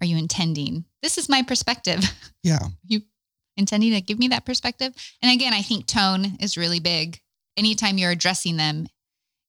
Are 0.00 0.06
you 0.06 0.16
intending? 0.16 0.84
This 1.02 1.18
is 1.18 1.28
my 1.28 1.42
perspective. 1.42 2.00
Yeah. 2.42 2.58
you 2.86 3.02
intending 3.56 3.92
to 3.92 4.00
give 4.00 4.18
me 4.18 4.28
that 4.28 4.44
perspective? 4.44 4.92
And 5.22 5.30
again, 5.32 5.52
I 5.54 5.62
think 5.62 5.86
tone 5.86 6.36
is 6.40 6.56
really 6.56 6.80
big. 6.80 7.20
Anytime 7.56 7.96
you're 7.98 8.10
addressing 8.10 8.56
them 8.56 8.88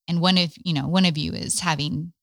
and 0.08 0.22
one 0.22 0.38
of, 0.38 0.54
you 0.64 0.74
know, 0.74 0.88
one 0.88 1.06
of 1.06 1.18
you 1.18 1.34
is 1.34 1.60
having 1.62 2.14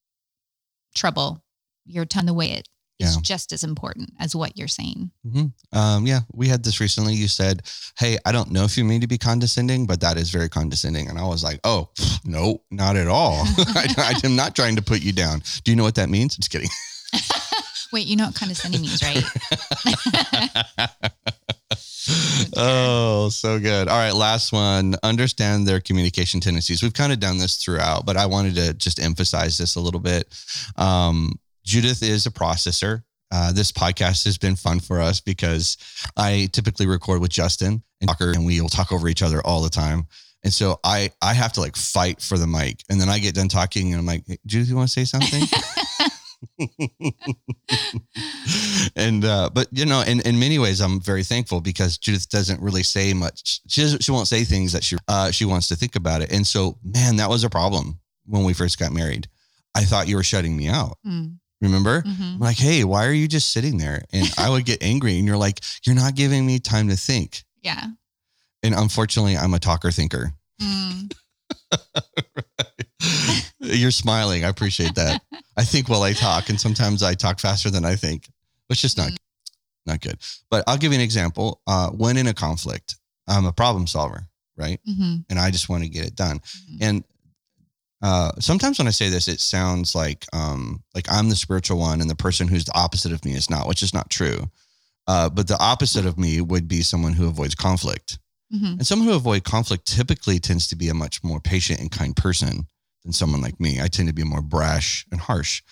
trouble, 0.95 1.43
your 1.87 2.05
tone, 2.05 2.27
the 2.27 2.35
way 2.35 2.51
it 2.53 2.69
is 2.99 3.15
Yeah. 3.17 3.21
just 3.23 3.53
as 3.53 3.65
important 3.65 4.12
as 4.21 4.37
what 4.37 4.57
you're 4.57 4.69
saying. 4.69 5.11
Um, 5.73 6.07
yeah, 6.07 6.21
we 6.33 6.49
had 6.49 6.62
this 6.62 6.81
recently. 6.81 7.15
You 7.15 7.27
said, 7.29 7.62
Hey, 7.99 8.19
I 8.25 8.33
don't 8.33 8.51
know 8.53 8.65
if 8.65 8.77
you 8.77 8.85
mean 8.85 9.01
to 9.01 9.07
be 9.07 9.19
condescending, 9.19 9.87
but 9.87 10.01
that 10.01 10.17
is 10.17 10.31
very 10.31 10.49
condescending. 10.49 11.09
And 11.09 11.19
I 11.19 11.25
was 11.25 11.43
like, 11.43 11.59
Oh, 11.65 11.89
no, 12.25 12.62
not 12.71 12.97
at 12.97 13.09
all. 13.09 13.43
I, 13.59 13.87
I 13.99 14.21
am 14.27 14.37
not 14.37 14.55
trying 14.55 14.77
to 14.77 14.83
put 14.83 15.01
you 15.03 15.12
down. 15.12 15.43
Do 15.65 15.73
you 15.73 15.77
know 15.77 15.83
what 15.85 15.95
that 15.97 16.09
means? 16.11 16.37
Just 16.37 16.51
kidding. 16.51 16.69
Wait, 17.93 18.07
you 18.07 18.17
know 18.17 18.27
what 18.27 18.35
condescending 18.35 18.81
means, 18.83 19.03
right? 19.03 19.23
oh, 22.57 23.29
so 23.31 23.59
good. 23.59 23.88
All 23.88 23.99
right, 23.99 24.14
last 24.14 24.52
one. 24.52 24.97
Understand 25.02 25.67
their 25.67 25.81
communication 25.81 26.41
tendencies. 26.41 26.83
We've 26.83 26.93
kind 26.93 27.12
of 27.12 27.21
done 27.21 27.38
this 27.38 27.57
throughout, 27.57 28.07
but 28.07 28.17
I 28.17 28.26
wanted 28.26 28.55
to 28.57 28.75
just 28.75 29.00
emphasize 29.00 29.59
this 29.59 29.76
a 29.76 29.81
little 29.81 30.00
bit. 30.00 30.33
Um, 30.76 31.38
Judith 31.64 32.02
is 32.02 32.26
a 32.26 32.31
processor. 32.31 33.02
Uh, 33.31 33.52
this 33.52 33.73
podcast 33.73 34.25
has 34.25 34.37
been 34.37 34.57
fun 34.57 34.79
for 34.79 35.00
us 35.00 35.21
because 35.21 35.76
I 36.17 36.49
typically 36.52 36.87
record 36.87 37.21
with 37.21 37.31
Justin 37.31 37.83
and 38.00 38.09
Tucker, 38.09 38.33
and 38.33 38.45
we 38.45 38.61
will 38.61 38.69
talk 38.69 38.93
over 38.93 39.09
each 39.09 39.23
other 39.23 39.41
all 39.45 39.62
the 39.62 39.71
time. 39.71 40.07
And 40.45 40.52
so 40.52 40.81
I 40.85 41.11
I 41.23 41.35
have 41.35 41.52
to 41.55 41.61
like 41.61 41.76
fight 41.76 42.21
for 42.21 42.37
the 42.37 42.47
mic, 42.47 42.83
and 42.91 43.00
then 43.00 43.09
I 43.09 43.19
get 43.19 43.35
done 43.35 43.49
talking, 43.49 43.93
and 43.93 44.00
I'm 44.00 44.07
like, 44.07 44.25
hey, 44.26 44.38
Judith, 44.45 44.69
you 44.69 44.76
want 44.76 44.88
to 44.88 44.93
say 44.93 45.05
something? 45.05 45.43
and 48.97 49.25
uh, 49.25 49.50
but 49.52 49.69
you 49.73 49.87
know, 49.87 50.02
in, 50.02 50.21
in 50.21 50.38
many 50.38 50.59
ways, 50.59 50.81
I'm 50.81 51.00
very 51.00 51.23
thankful 51.25 51.61
because 51.61 51.99
Judith 51.99 52.28
doesn't 52.28 52.61
really 52.61 52.83
say 52.83 53.12
much. 53.14 53.61
She 53.69 53.81
doesn't, 53.83 54.02
she 54.04 54.11
won't 54.11 54.28
say 54.28 54.45
things 54.45 54.73
that 54.73 54.85
she 54.85 54.97
uh, 55.09 55.31
she 55.31 55.45
wants 55.45 55.69
to 55.69 55.76
think 55.76 55.97
about 55.97 56.23
it. 56.23 56.33
And 56.33 56.47
so, 56.47 56.78
man, 56.83 57.16
that 57.16 57.28
was 57.28 57.45
a 57.45 57.50
problem 57.50 57.99
when 58.26 58.45
we 58.45 58.54
first 58.54 58.78
got 58.78 58.92
married. 58.92 59.28
I 59.75 59.85
thought 59.85 60.09
you 60.09 60.16
were 60.16 60.23
shutting 60.23 60.57
me 60.57 60.69
out. 60.69 60.99
Mm, 61.07 61.38
Remember? 61.61 62.02
mhm. 62.02 62.35
I'm 62.35 62.38
like, 62.40 62.59
hey, 62.59 62.85
why 62.85 63.07
are 63.07 63.12
you 63.12 63.26
just 63.28 63.52
sitting 63.52 63.78
there? 63.78 64.02
And 64.12 64.31
I 64.38 64.50
would 64.50 64.64
get 64.64 64.83
angry, 64.83 65.16
and 65.19 65.26
you're 65.26 65.37
like, 65.37 65.61
you're 65.87 65.97
not 65.97 66.14
giving 66.14 66.45
me 66.47 66.59
time 66.59 66.88
to 66.88 66.97
think. 66.97 67.42
Yeah. 67.62 67.85
And 68.62 68.75
unfortunately, 68.75 69.37
I'm 69.37 69.54
a 69.54 69.59
talker 69.59 69.90
thinker. 69.90 70.33
Mm. 70.62 71.12
You're 73.62 73.90
smiling. 73.92 74.45
I 74.45 74.49
appreciate 74.49 74.95
that. 74.97 75.23
I 75.57 75.64
think 75.64 75.88
while 75.88 76.02
I 76.02 76.12
talk, 76.12 76.49
and 76.49 76.61
sometimes 76.61 77.02
I 77.02 77.14
talk 77.14 77.38
faster 77.38 77.71
than 77.71 77.85
I 77.85 77.95
think, 77.95 78.28
which 78.66 78.85
is 78.85 78.97
not 78.97 79.11
not 79.87 80.00
good. 80.00 80.19
But 80.50 80.64
I'll 80.66 80.76
give 80.76 80.92
you 80.92 80.99
an 80.99 81.04
example. 81.04 81.61
Uh, 81.66 81.90
when 81.90 82.16
in 82.16 82.26
a 82.26 82.35
conflict, 82.35 82.97
I'm 83.28 83.47
a 83.47 83.52
problem 83.52 83.87
solver, 83.87 84.26
right? 84.57 84.81
Mhm. 84.88 85.25
And 85.31 85.38
I 85.38 85.50
just 85.50 85.69
want 85.69 85.83
to 85.85 85.88
get 85.88 86.07
it 86.07 86.14
done. 86.16 86.40
Mhm. 86.40 86.78
And 86.81 87.04
uh, 88.02 88.33
sometimes 88.40 88.78
when 88.78 88.88
I 88.88 88.92
say 88.92 89.09
this, 89.09 89.28
it 89.28 89.40
sounds 89.40 89.95
like 89.95 90.26
um, 90.33 90.83
like 90.95 91.07
I'm 91.11 91.28
the 91.28 91.37
spiritual 91.37 91.78
one, 91.78 92.00
and 92.00 92.11
the 92.11 92.16
person 92.16 92.49
who's 92.49 92.64
the 92.64 92.76
opposite 92.76 93.12
of 93.12 93.25
me 93.25 93.35
is 93.35 93.49
not, 93.49 93.69
which 93.69 93.83
is 93.83 93.95
not 93.95 94.11
true. 94.11 94.50
Uh, 95.07 95.28
but 95.28 95.49
the 95.49 95.59
opposite 95.61 96.07
of 96.07 96.19
me 96.19 96.40
would 96.40 96.66
be 96.69 96.83
someone 96.83 97.12
who 97.12 97.26
avoids 97.28 97.54
conflict. 97.54 98.19
Mhm. 98.54 98.78
And 98.78 98.87
someone 98.87 99.09
who 99.09 99.14
avoid 99.14 99.45
conflict 99.45 99.87
typically 99.87 100.39
tends 100.39 100.67
to 100.69 100.76
be 100.76 100.89
a 100.89 100.95
much 100.95 101.23
more 101.25 101.41
patient 101.41 101.80
and 101.80 101.91
kind 101.91 102.15
person 102.17 102.67
than 103.04 103.12
someone 103.12 103.41
like 103.41 103.58
me. 103.60 103.80
I 103.80 103.88
tend 103.88 104.08
to 104.08 104.15
be 104.15 104.25
more 104.25 104.43
brash 104.43 105.04
and 105.10 105.21
harsh. 105.21 105.62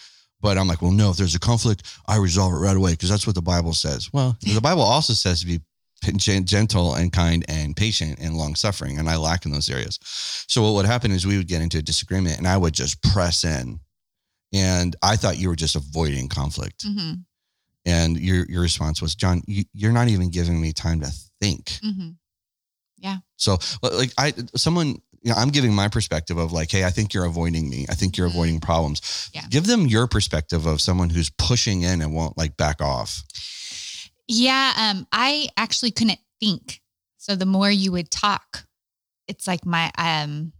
But 0.41 0.57
I'm 0.57 0.69
like, 0.69 0.81
well, 0.81 0.91
no, 0.91 1.11
if 1.11 1.17
there's 1.17 1.35
a 1.35 1.41
conflict, 1.41 1.83
I 2.09 2.17
resolve 2.17 2.53
it 2.55 2.57
right 2.57 2.77
away 2.77 2.93
because 2.93 3.11
that's 3.11 3.27
what 3.27 3.35
the 3.37 3.43
Bible 3.43 3.75
says. 3.75 4.11
Well, 4.13 4.37
the 4.41 4.61
Bible 4.63 4.83
also 4.83 5.13
says 5.13 5.41
to 5.41 5.47
be 5.47 5.61
gentle 6.19 6.95
and 6.95 7.13
kind 7.13 7.45
and 7.49 7.77
patient 7.77 8.19
and 8.21 8.35
long 8.37 8.55
suffering. 8.55 8.99
And 8.99 9.09
I 9.09 9.17
lack 9.17 9.45
in 9.45 9.53
those 9.53 9.69
areas. 9.69 9.99
So 10.49 10.63
what 10.63 10.73
would 10.75 10.87
happen 10.87 11.11
is 11.11 11.27
we 11.27 11.37
would 11.37 11.47
get 11.47 11.61
into 11.61 11.79
a 11.79 11.83
disagreement 11.83 12.39
and 12.39 12.49
I 12.49 12.57
would 12.57 12.73
just 12.73 13.03
press 13.03 13.45
in. 13.45 13.81
And 14.53 14.97
I 15.03 15.17
thought 15.17 15.39
you 15.39 15.49
were 15.51 15.57
just 15.57 15.77
avoiding 15.77 16.29
conflict. 16.29 16.87
Mhm. 16.87 17.25
And 17.85 18.19
your, 18.19 18.47
your 18.47 18.63
response 18.63 19.01
was, 19.01 19.15
Jon, 19.15 19.43
you, 19.47 19.65
you're 19.75 19.93
not 19.93 20.09
even 20.09 20.31
giving 20.31 20.61
me 20.61 20.73
time 20.73 21.01
to 21.01 21.11
think. 21.41 21.67
Mhm. 21.85 22.17
So 23.37 23.59
like 23.83 24.13
I 24.19 24.35
someone 24.55 25.01
you 25.23 25.31
know, 25.31 25.37
I'm 25.37 25.51
giving 25.51 25.75
my 25.75 25.89
perspective 25.89 26.39
of 26.39 26.53
like, 26.53 26.71
hey, 26.71 26.85
I 26.85 26.91
think 26.91 27.13
you're 27.13 27.27
avoiding 27.27 27.69
me. 27.69 27.87
I 27.91 27.95
think 27.95 28.17
you're 28.17 28.29
Mhm. 28.29 28.33
avoiding 28.33 28.61
problems. 28.61 29.03
Yeah. 29.35 29.47
Give 29.51 29.67
them 29.67 29.87
your 29.87 30.07
perspective 30.07 30.65
of 30.67 30.81
someone 30.81 31.11
who's 31.11 31.31
pushing 31.31 31.83
in 31.83 32.01
and 32.01 32.15
won't 32.15 32.39
like 32.39 32.57
back 32.57 32.81
off. 32.81 33.23
Yeah, 34.29 34.73
um, 34.77 35.07
I 35.13 35.49
actually 35.57 35.91
couldn't 35.91 36.21
think. 36.41 36.81
So 37.19 37.35
the 37.37 37.47
more 37.47 37.71
you 37.71 37.93
would 37.93 38.11
talk, 38.11 38.65
it's 39.27 39.47
like 39.47 39.67
my 39.67 39.91
um, 39.99 40.53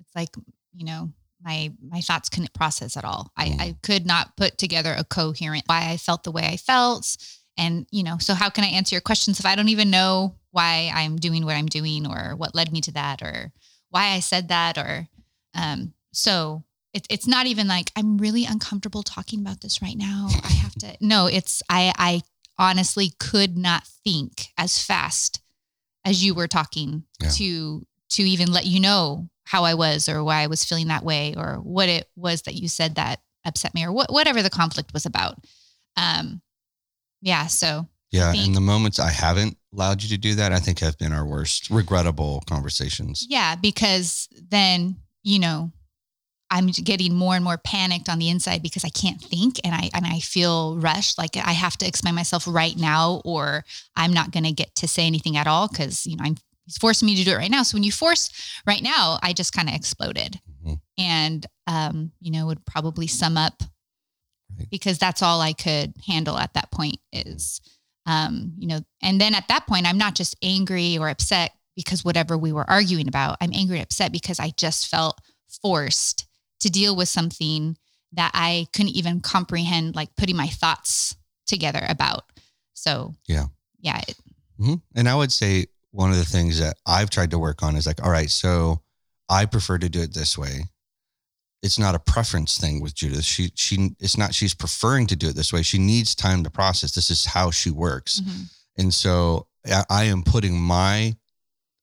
it's 0.00 0.10
like 0.16 0.30
you 0.74 0.84
know 0.84 1.12
my 1.42 1.72
my 1.86 2.00
thoughts 2.00 2.28
couldn't 2.28 2.52
process 2.54 2.96
at 2.96 3.04
all. 3.04 3.30
I, 3.36 3.48
Mm. 3.50 3.60
I 3.60 3.76
could 3.82 4.06
not 4.06 4.36
put 4.36 4.58
together 4.58 4.92
a 4.96 5.04
coherent 5.04 5.64
why 5.66 5.90
I 5.90 5.96
felt 5.96 6.24
the 6.24 6.32
way 6.32 6.46
I 6.46 6.56
felt, 6.56 7.16
and 7.56 7.86
you 7.90 8.02
know, 8.02 8.18
so 8.18 8.34
how 8.34 8.50
can 8.50 8.64
I 8.64 8.68
answer 8.68 8.94
your 8.94 9.00
questions 9.02 9.38
if 9.38 9.46
I 9.46 9.54
don't 9.54 9.68
even 9.68 9.90
know 9.90 10.34
why 10.50 10.90
I'm 10.92 11.16
doing 11.16 11.44
what 11.44 11.54
I'm 11.56 11.66
doing 11.66 12.06
or 12.06 12.34
what 12.36 12.54
led 12.56 12.72
me 12.72 12.80
to 12.82 12.92
that 12.92 13.22
or 13.22 13.52
why 13.90 14.08
I 14.12 14.20
said 14.20 14.48
that 14.48 14.78
or 14.78 15.08
um, 15.54 15.92
so 16.12 16.64
it, 16.92 17.06
it's 17.10 17.26
not 17.26 17.46
even 17.46 17.68
like 17.68 17.90
I'm 17.96 18.18
really 18.18 18.44
uncomfortable 18.44 19.02
talking 19.02 19.40
about 19.40 19.60
this 19.60 19.80
right 19.82 19.96
now. 19.96 20.28
I 20.44 20.52
have 20.52 20.74
to. 20.76 20.96
No, 21.00 21.26
it's 21.26 21.62
I 21.68 21.92
I 21.96 22.22
honestly 22.58 23.12
could 23.18 23.56
not 23.56 23.86
think 24.04 24.46
as 24.58 24.82
fast 24.82 25.40
as 26.04 26.24
you 26.24 26.34
were 26.34 26.48
talking 26.48 27.04
Yeah. 27.20 27.30
to 27.30 27.86
to 28.10 28.22
even 28.22 28.52
let 28.52 28.66
you 28.66 28.80
know 28.80 29.28
how 29.44 29.64
I 29.64 29.74
was 29.74 30.08
or 30.08 30.22
why 30.24 30.42
I 30.42 30.46
was 30.48 30.64
feeling 30.64 30.88
that 30.88 31.04
way 31.04 31.34
or 31.36 31.56
what 31.56 31.88
it 31.88 32.08
was 32.16 32.42
that 32.42 32.54
you 32.54 32.68
said 32.68 32.96
that 32.96 33.20
upset 33.44 33.74
me 33.74 33.84
or 33.84 33.92
what, 33.92 34.12
whatever 34.12 34.42
the 34.42 34.50
conflict 34.50 34.92
was 34.92 35.06
about. 35.06 35.38
Um, 35.96 36.40
yeah. 37.22 37.46
So 37.46 37.86
Yeah. 38.10 38.32
And 38.34 38.54
the 38.54 38.60
moments 38.60 38.98
I 38.98 39.10
haven't 39.10 39.56
allowed 39.72 40.02
you 40.02 40.08
to 40.10 40.18
do 40.18 40.34
that, 40.36 40.52
I 40.52 40.58
think 40.58 40.80
have 40.80 40.98
been 40.98 41.12
our 41.12 41.26
worst 41.26 41.70
regrettable 41.70 42.42
conversations. 42.46 43.26
yeah, 43.28 43.54
because 43.56 44.28
then 44.50 44.96
you 45.22 45.38
know 45.38 45.70
I'm 46.52 46.66
getting 46.66 47.14
more 47.14 47.36
and 47.36 47.44
more 47.44 47.58
panicked 47.58 48.08
on 48.08 48.18
the 48.18 48.28
inside 48.28 48.60
because 48.62 48.84
I 48.84 48.88
can't 48.88 49.20
think 49.22 49.60
and 49.62 49.72
I 49.74 49.90
and 49.94 50.04
I 50.04 50.18
feel 50.18 50.76
rushed 50.78 51.16
like 51.18 51.36
I 51.36 51.52
have 51.52 51.76
to 51.78 51.86
explain 51.86 52.14
myself 52.16 52.44
right 52.48 52.76
now 52.76 53.22
or 53.24 53.64
I'm 53.94 54.12
not 54.12 54.32
going 54.32 54.42
to 54.44 54.52
get 54.52 54.74
to 54.76 54.88
say 54.88 55.06
anything 55.06 55.36
at 55.36 55.46
all 55.46 55.68
cuz 55.68 56.06
you 56.06 56.16
know 56.16 56.24
I'm 56.24 56.36
he's 56.66 56.76
forcing 56.78 57.06
me 57.06 57.14
to 57.16 57.24
do 57.24 57.32
it 57.32 57.36
right 57.36 57.50
now. 57.50 57.62
So 57.62 57.76
when 57.76 57.84
you 57.84 57.92
force 57.92 58.30
right 58.66 58.82
now, 58.82 59.18
I 59.22 59.32
just 59.32 59.52
kind 59.52 59.68
of 59.68 59.74
exploded. 59.76 60.40
Mhm. 60.66 60.80
And 60.98 61.46
um 61.68 62.10
you 62.20 62.32
know 62.32 62.46
would 62.46 62.64
probably 62.66 63.06
sum 63.06 63.36
up 63.36 63.62
Right. 64.58 64.68
because 64.68 64.98
that's 64.98 65.22
all 65.22 65.40
I 65.40 65.52
could 65.52 65.94
handle 66.08 66.36
at 66.36 66.54
that 66.54 66.72
point 66.72 66.96
is 67.12 67.60
um 68.06 68.52
you 68.58 68.66
know 68.66 68.80
and 69.02 69.20
then 69.20 69.34
at 69.34 69.48
that 69.48 69.66
point 69.66 69.86
I'm 69.86 69.98
not 69.98 70.14
just 70.14 70.36
angry 70.42 70.98
or 70.98 71.08
upset 71.08 71.52
because 71.76 72.04
whatever 72.04 72.36
we 72.36 72.52
were 72.52 72.68
arguing 72.68 73.08
about. 73.08 73.38
I'm 73.40 73.52
angry 73.54 73.78
and 73.78 73.84
upset 73.84 74.12
because 74.12 74.38
I 74.38 74.52
just 74.56 74.88
felt 74.88 75.18
forced 75.62 76.26
to 76.60 76.70
deal 76.70 76.94
with 76.94 77.08
something 77.08 77.76
that 78.12 78.32
I 78.34 78.66
couldn't 78.72 78.96
even 78.96 79.20
comprehend, 79.20 79.94
like 79.94 80.14
putting 80.16 80.36
my 80.36 80.48
thoughts 80.48 81.16
together 81.46 81.82
about. 81.88 82.24
So, 82.74 83.14
Yeah. 83.26 83.46
yeah, 83.80 84.02
it, 84.06 84.16
hmm 84.58 84.74
And 84.94 85.08
I 85.08 85.14
would 85.14 85.32
say 85.32 85.66
one 85.90 86.10
of 86.10 86.18
the 86.18 86.24
things 86.24 86.58
that 86.60 86.76
I've 86.86 87.10
tried 87.10 87.30
to 87.30 87.38
work 87.38 87.62
on 87.62 87.76
is 87.76 87.86
like, 87.86 88.02
all 88.04 88.10
right, 88.10 88.30
so 88.30 88.82
I 89.28 89.46
prefer 89.46 89.78
to 89.78 89.88
do 89.88 90.02
it 90.02 90.12
this 90.12 90.36
way. 90.36 90.64
It's 91.62 91.78
not 91.78 91.94
a 91.94 91.98
preference 91.98 92.58
thing 92.58 92.80
with 92.80 92.94
Judith. 92.94 93.24
She 93.24 93.52
she 93.54 93.90
it's 94.00 94.16
not 94.16 94.34
she's 94.34 94.54
preferring 94.54 95.06
to 95.08 95.16
do 95.16 95.28
it 95.28 95.36
this 95.36 95.52
way. 95.52 95.62
She 95.62 95.78
needs 95.78 96.14
time 96.14 96.42
to 96.44 96.50
process. 96.50 96.92
This 96.92 97.10
is 97.10 97.24
how 97.24 97.50
she 97.50 97.70
works. 97.70 98.20
mhm. 98.20 98.50
And 98.78 98.94
so 98.94 99.46
I, 99.66 99.84
I 99.90 100.04
am 100.04 100.22
putting 100.22 100.58
my 100.58 101.14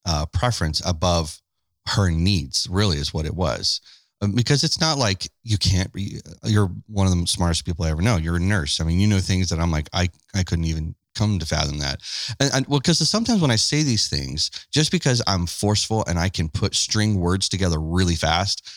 uh, 0.06 0.26
preference 0.28 0.82
above 0.86 1.40
her 1.88 2.10
needs, 2.10 2.68
really, 2.70 2.98
is 2.98 3.14
what 3.14 3.26
it 3.26 3.36
was. 3.36 3.82
Um, 4.22 4.32
because 4.32 4.64
it's 4.64 4.80
not 4.82 4.98
like 4.98 5.28
you 5.44 5.58
can't 5.60 5.94
be, 5.94 6.20
you're 6.44 6.72
one 6.88 7.06
of 7.06 7.16
the 7.16 7.28
smartest 7.28 7.66
people 7.66 7.86
I 7.86 7.92
ever 7.92 8.02
know. 8.02 8.18
You're 8.18 8.38
a 8.38 8.40
nurse. 8.40 8.80
I 8.82 8.84
mean, 8.84 9.00
you 9.00 9.06
know 9.08 9.20
things 9.20 9.50
that 9.50 9.60
I'm 9.60 9.70
like, 9.70 9.90
I, 9.94 10.10
I 10.34 10.44
couldn't 10.44 10.66
even 10.66 10.96
come 11.16 11.38
to 11.40 11.46
fathom 11.46 11.78
that. 11.80 12.02
And, 12.40 12.50
and 12.54 12.68
well, 12.68 12.80
because 12.80 13.08
sometimes 13.08 13.42
when 13.42 13.52
I 13.52 13.58
say 13.58 13.84
these 13.84 14.08
things, 14.08 14.50
just 14.72 14.92
because 14.92 15.22
I'm 15.28 15.46
forceful 15.46 16.04
and 16.08 16.18
I 16.18 16.30
can 16.30 16.50
put 16.50 16.74
string 16.74 17.20
words 17.20 17.48
together 17.48 17.80
really 17.80 18.16
fast, 18.16 18.68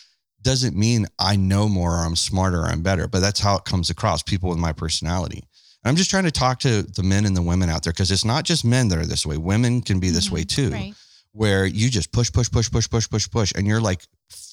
doesn't 0.43 0.77
mean 0.77 1.07
I 1.19 1.37
know 1.37 1.69
more 1.69 1.95
or 1.95 2.05
I'm 2.05 2.17
smarter 2.17 2.61
or 2.61 2.67
I'm 2.67 2.83
better, 2.83 3.07
but 3.09 3.21
that's 3.21 3.41
how 3.41 3.57
it 3.57 3.65
comes 3.65 3.91
across. 3.91 4.23
People 4.23 4.49
with 4.49 4.59
my 4.59 4.73
personality. 4.73 5.43
And 5.83 5.91
I'm 5.91 5.97
just 5.97 6.11
trying 6.11 6.25
to 6.25 6.31
talk 6.31 6.61
to 6.61 6.83
the 6.83 7.03
men 7.03 7.25
and 7.25 7.37
the 7.37 7.43
women 7.43 7.71
out 7.71 7.83
there 7.83 7.93
because 7.93 8.11
it's 8.11 8.25
not 8.25 8.45
just 8.45 8.65
men 8.65 8.89
that 8.89 8.99
are 8.99 9.07
this 9.07 9.25
way. 9.25 9.37
Women 9.37 9.81
can 9.81 9.99
be 9.99 10.11
this 10.11 10.27
mm-hmm. 10.27 10.35
way 10.35 10.45
too, 10.45 10.71
right. 10.71 10.95
where 11.33 11.65
you 11.65 11.89
just 11.89 12.13
push, 12.13 12.31
push, 12.31 12.51
push, 12.51 12.71
push, 12.71 12.89
push, 12.89 13.09
push, 13.09 13.31
push, 13.31 13.53
and 13.57 13.67
you're 13.67 13.81
like 13.81 14.03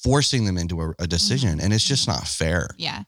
forcing 0.02 0.44
them 0.44 0.56
into 0.56 0.80
a, 0.80 0.94
a 0.98 1.06
decision, 1.06 1.50
mm-hmm. 1.50 1.60
and 1.60 1.72
it's 1.72 1.84
just 1.84 2.08
not 2.08 2.26
fair. 2.26 2.68
Yeah, 2.78 3.02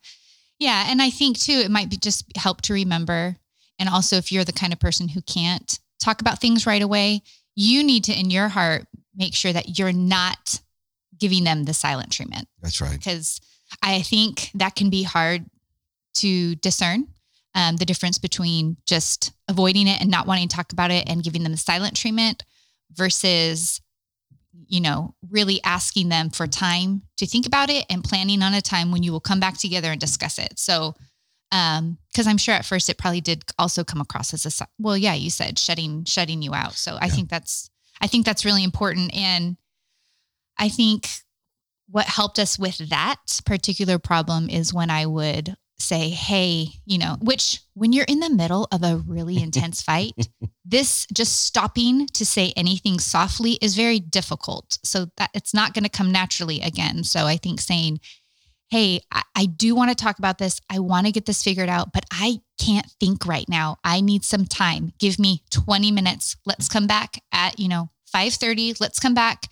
yeah, 0.58 0.86
and 0.88 1.00
I 1.00 1.10
think 1.10 1.38
too, 1.38 1.60
it 1.64 1.70
might 1.70 1.88
be 1.88 1.96
just 1.96 2.24
help 2.36 2.60
to 2.62 2.74
remember, 2.74 3.36
and 3.78 3.88
also 3.88 4.16
if 4.16 4.30
you're 4.30 4.44
the 4.44 4.52
kind 4.52 4.72
of 4.72 4.78
person 4.78 5.08
who 5.08 5.22
can't 5.22 5.78
talk 5.98 6.20
about 6.20 6.40
things 6.40 6.66
right 6.66 6.82
away, 6.82 7.22
you 7.54 7.82
need 7.82 8.04
to 8.04 8.18
in 8.18 8.30
your 8.30 8.48
heart 8.48 8.86
make 9.14 9.34
sure 9.34 9.52
that 9.52 9.78
you're 9.78 9.92
not 9.92 10.60
giving 11.20 11.44
them 11.44 11.64
the 11.64 11.74
silent 11.74 12.10
treatment. 12.10 12.48
That's 12.60 12.80
right. 12.80 12.92
Because 12.98 13.40
I 13.82 14.02
think 14.02 14.50
that 14.54 14.74
can 14.74 14.90
be 14.90 15.02
hard 15.04 15.46
to 16.14 16.56
discern 16.56 17.06
um, 17.54 17.76
the 17.76 17.84
difference 17.84 18.18
between 18.18 18.76
just 18.86 19.32
avoiding 19.48 19.86
it 19.86 20.00
and 20.00 20.10
not 20.10 20.26
wanting 20.26 20.48
to 20.48 20.56
talk 20.56 20.72
about 20.72 20.90
it 20.90 21.08
and 21.08 21.22
giving 21.22 21.42
them 21.42 21.52
the 21.52 21.58
silent 21.58 21.96
treatment 21.96 22.44
versus 22.92 23.80
you 24.66 24.80
know 24.80 25.14
really 25.30 25.60
asking 25.64 26.08
them 26.08 26.30
for 26.30 26.46
time 26.46 27.02
to 27.16 27.26
think 27.26 27.46
about 27.46 27.70
it 27.70 27.84
and 27.88 28.04
planning 28.04 28.42
on 28.42 28.54
a 28.54 28.60
time 28.60 28.90
when 28.90 29.02
you 29.02 29.12
will 29.12 29.20
come 29.20 29.40
back 29.40 29.56
together 29.56 29.90
and 29.90 30.00
discuss 30.00 30.38
it 30.38 30.58
so 30.58 30.94
um 31.52 31.98
because 32.10 32.26
i'm 32.26 32.36
sure 32.36 32.54
at 32.54 32.64
first 32.64 32.88
it 32.88 32.98
probably 32.98 33.20
did 33.20 33.44
also 33.58 33.84
come 33.84 34.00
across 34.00 34.34
as 34.34 34.60
a 34.60 34.66
well 34.78 34.96
yeah 34.96 35.14
you 35.14 35.30
said 35.30 35.58
shutting 35.58 36.04
shutting 36.04 36.42
you 36.42 36.52
out 36.52 36.72
so 36.72 36.98
i 37.00 37.08
think 37.08 37.28
that's 37.28 37.70
i 38.00 38.06
think 38.06 38.26
that's 38.26 38.44
really 38.44 38.64
important 38.64 39.14
and 39.14 39.56
i 40.60 40.68
think 40.68 41.08
what 41.88 42.06
helped 42.06 42.38
us 42.38 42.56
with 42.56 42.78
that 42.90 43.16
particular 43.44 43.98
problem 43.98 44.48
is 44.48 44.72
when 44.72 44.90
i 44.90 45.04
would 45.04 45.56
say, 45.82 46.10
hey, 46.10 46.68
you 46.84 46.98
know, 46.98 47.16
which 47.20 47.60
when 47.74 47.92
you're 47.92 48.04
in 48.06 48.20
the 48.20 48.30
middle 48.30 48.68
of 48.70 48.82
a 48.82 49.02
really 49.06 49.42
intense 49.42 49.82
fight, 49.90 50.12
this 50.64 51.06
just 51.12 51.44
stopping 51.44 52.06
to 52.08 52.24
say 52.24 52.52
anything 52.56 52.98
softly 52.98 53.58
is 53.60 53.74
very 53.74 53.98
difficult. 53.98 54.78
So 54.84 55.06
that 55.16 55.30
it's 55.34 55.54
not 55.54 55.74
going 55.74 55.84
to 55.84 55.90
come 55.90 56.12
naturally 56.12 56.60
again. 56.60 57.04
So 57.04 57.26
I 57.26 57.36
think 57.36 57.60
saying, 57.60 58.00
hey, 58.70 59.00
I, 59.10 59.22
I 59.34 59.46
do 59.46 59.74
want 59.74 59.90
to 59.90 59.96
talk 59.96 60.18
about 60.18 60.38
this. 60.38 60.60
I 60.70 60.78
want 60.78 61.06
to 61.06 61.12
get 61.12 61.26
this 61.26 61.42
figured 61.42 61.68
out, 61.68 61.92
but 61.92 62.04
I 62.12 62.40
can't 62.60 62.86
think 63.00 63.26
right 63.26 63.48
now. 63.48 63.78
I 63.82 64.00
need 64.00 64.24
some 64.24 64.46
time. 64.46 64.92
Give 64.98 65.18
me 65.18 65.42
20 65.50 65.90
minutes. 65.90 66.36
Let's 66.46 66.68
come 66.68 66.86
back 66.86 67.20
at, 67.32 67.58
you 67.58 67.68
know, 67.68 67.90
5:30. 68.14 68.80
Let's 68.80 69.00
come 69.00 69.14
back 69.14 69.46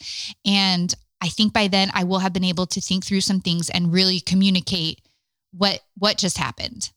and 0.44 0.94
I 1.20 1.28
think 1.28 1.52
by 1.52 1.68
then 1.68 1.90
I 1.94 2.04
will 2.04 2.20
have 2.20 2.32
been 2.32 2.44
able 2.44 2.66
to 2.66 2.80
think 2.80 3.04
through 3.04 3.22
some 3.22 3.40
things 3.40 3.70
and 3.70 3.92
really 3.92 4.20
communicate 4.20 5.00
what 5.52 5.80
what 5.96 6.18
just 6.18 6.38
happened. 6.38 6.90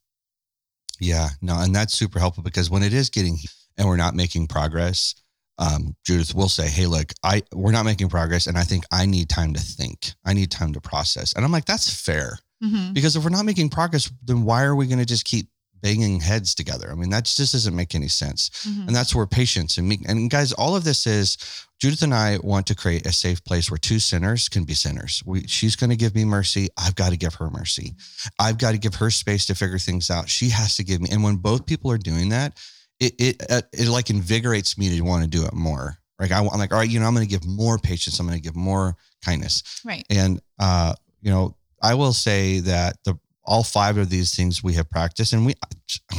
Yeah, 1.00 1.30
no, 1.41 1.60
and 1.60 1.74
that's 1.76 1.93
super 1.93 2.19
helpful 2.19 2.43
because 2.43 2.69
when 2.69 2.84
it 2.84 2.93
is 2.93 3.10
getting 3.10 3.38
and 3.78 3.88
we're 3.88 3.97
not 3.97 4.13
making 4.13 4.47
progress, 4.47 5.15
um, 5.58 5.95
Judith 6.06 6.36
will 6.36 6.50
say, 6.50 6.67
"Hey, 6.67 6.86
look, 6.86 7.13
I 7.24 7.41
we're 7.54 7.71
not 7.71 7.86
making 7.86 8.10
progress, 8.10 8.47
and 8.47 8.58
I 8.58 8.63
think 8.63 8.84
I 8.91 9.06
need 9.06 9.30
time 9.30 9.54
to 9.54 9.60
think. 9.60 10.13
I 10.24 10.34
need 10.34 10.52
time 10.52 10.74
to 10.74 10.82
process." 10.82 11.34
And 11.34 11.43
I'm 11.43 11.52
like, 11.52 11.65
"That's 11.65 11.89
fair." 11.89 12.39
Mm-hmm. 12.63 12.93
Because 12.93 13.15
if 13.15 13.24
we're 13.24 13.32
not 13.32 13.45
making 13.45 13.69
progress, 13.69 14.12
then 14.24 14.43
why 14.43 14.63
are 14.63 14.76
we 14.76 14.86
going 14.86 15.00
to 15.00 15.06
just 15.06 15.26
keep 15.26 15.47
banging 15.81 16.19
heads 16.19 16.55
together. 16.55 16.89
I 16.91 16.95
mean, 16.95 17.09
that 17.09 17.25
just 17.25 17.53
doesn't 17.53 17.75
make 17.75 17.95
any 17.95 18.07
sense. 18.07 18.49
Mm-hmm. 18.67 18.87
And 18.87 18.95
that's 18.95 19.15
where 19.15 19.25
patience 19.25 19.77
and 19.77 19.87
me 19.87 19.99
and 20.07 20.29
guys, 20.29 20.53
all 20.53 20.75
of 20.75 20.83
this 20.83 21.07
is 21.07 21.37
Judith 21.79 22.03
and 22.03 22.13
I 22.13 22.37
want 22.43 22.67
to 22.67 22.75
create 22.75 23.07
a 23.07 23.11
safe 23.11 23.43
place 23.43 23.71
where 23.71 23.77
two 23.77 23.99
sinners 23.99 24.49
can 24.49 24.63
be 24.63 24.73
sinners. 24.73 25.23
We, 25.25 25.47
she's 25.47 25.75
going 25.75 25.89
to 25.89 25.95
give 25.95 26.13
me 26.13 26.25
mercy. 26.25 26.69
I've 26.77 26.95
got 26.95 27.09
to 27.09 27.17
give 27.17 27.35
her 27.35 27.49
mercy. 27.49 27.95
I've 28.39 28.57
got 28.57 28.73
to 28.73 28.77
give 28.77 28.95
her 28.95 29.09
space 29.09 29.45
to 29.47 29.55
figure 29.55 29.79
things 29.79 30.11
out. 30.11 30.29
She 30.29 30.49
has 30.49 30.75
to 30.77 30.83
give 30.83 31.01
me. 31.01 31.09
And 31.11 31.23
when 31.23 31.37
both 31.37 31.65
people 31.65 31.91
are 31.91 31.97
doing 31.97 32.29
that, 32.29 32.59
it 32.99 33.13
it 33.17 33.35
it, 33.49 33.65
it 33.73 33.87
like 33.87 34.09
invigorates 34.09 34.77
me 34.77 34.95
to 34.95 35.01
want 35.01 35.23
to 35.23 35.29
do 35.29 35.45
it 35.45 35.53
more. 35.53 35.97
Like 36.19 36.31
I, 36.31 36.37
I'm 36.37 36.59
like, 36.59 36.71
all 36.71 36.77
right, 36.77 36.89
you 36.89 36.99
know, 36.99 37.07
I'm 37.07 37.15
going 37.15 37.27
to 37.27 37.31
give 37.31 37.47
more 37.47 37.79
patience. 37.79 38.19
I'm 38.19 38.27
going 38.27 38.37
to 38.37 38.43
give 38.43 38.55
more 38.55 38.95
kindness. 39.25 39.81
Right. 39.83 40.05
And 40.09 40.39
uh, 40.59 40.93
you 41.21 41.31
know, 41.31 41.55
I 41.81 41.95
will 41.95 42.13
say 42.13 42.59
that 42.59 42.97
the 43.05 43.17
all 43.43 43.63
five 43.63 43.97
of 43.97 44.10
these 44.10 44.36
things 44.36 44.63
we 44.63 44.73
have 44.73 44.89
practiced 44.89 45.34
and 45.34 45.45
we 45.45 45.54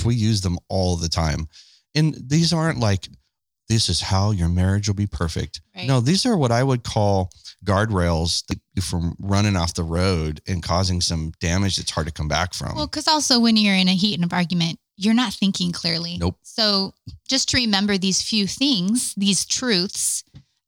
we 0.05 0.15
use 0.15 0.41
them 0.41 0.59
all 0.69 0.97
the 0.97 1.09
time. 1.09 1.49
And 1.95 2.17
these 2.29 2.53
aren't 2.53 2.79
like 2.79 3.09
this 3.69 3.89
is 3.89 4.01
how 4.01 4.33
your 4.33 4.49
marriage 4.49 4.89
will 4.89 4.95
be 4.95 5.07
perfect. 5.07 5.61
Right. 5.75 5.87
no 5.87 6.01
these 6.01 6.27
are 6.27 6.37
what 6.37 6.53
i 6.53 6.63
would 6.63 6.85
call 6.85 7.31
guardrails 7.65 8.43
from 8.83 9.15
running 9.19 9.57
off 9.57 9.75
the 9.75 9.85
road 9.85 10.41
and 10.47 10.63
causing 10.63 11.01
some 11.01 11.33
damage 11.41 11.77
that's 11.77 11.91
hard 11.91 12.07
to 12.07 12.13
come 12.13 12.29
back 12.29 12.55
from. 12.55 12.75
Well 12.75 12.87
because 12.87 13.09
also 13.09 13.41
when 13.41 13.57
you're 13.57 13.75
in 13.77 13.89
a 13.89 13.95
heat 13.95 14.15
and 14.15 14.25
of 14.25 14.33
argument 14.33 14.79
you're 14.97 15.15
not 15.15 15.33
thinking 15.33 15.73
clearly. 15.73 16.19
Nope. 16.19 16.37
So 16.43 16.93
just 17.27 17.49
to 17.51 17.57
remember 17.57 17.97
these 17.99 18.21
few 18.23 18.47
things 18.47 19.15
these 19.15 19.45
truths 19.47 20.25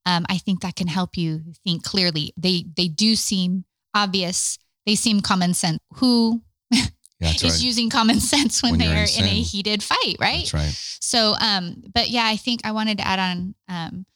um, 0.06 0.24
i 0.28 0.38
think 0.38 0.60
that 0.60 0.76
can 0.76 0.86
help 0.86 1.16
you 1.16 1.42
think 1.64 1.82
clearly. 1.82 2.32
They 2.36 2.64
they 2.76 2.88
do 2.88 3.16
seem 3.16 3.64
obvious 3.94 4.58
they 4.86 4.94
seem 4.94 5.20
common 5.20 5.54
sense. 5.54 5.78
Who 5.94 6.42
yeah, 6.70 7.30
is 7.30 7.42
right. 7.42 7.62
using 7.62 7.90
common 7.90 8.20
sense 8.20 8.62
when, 8.62 8.72
when 8.72 8.80
they 8.80 8.88
are 8.88 9.06
in 9.18 9.24
a 9.24 9.42
heated 9.42 9.82
fight, 9.82 10.16
right? 10.20 10.38
That's 10.38 10.54
right. 10.54 10.96
So, 11.00 11.34
um, 11.40 11.82
but 11.92 12.10
yeah, 12.10 12.24
I 12.26 12.36
think 12.36 12.62
I 12.64 12.72
wanted 12.72 12.98
to 12.98 13.06
add 13.06 13.18
on 13.18 13.54
um, 13.68 14.06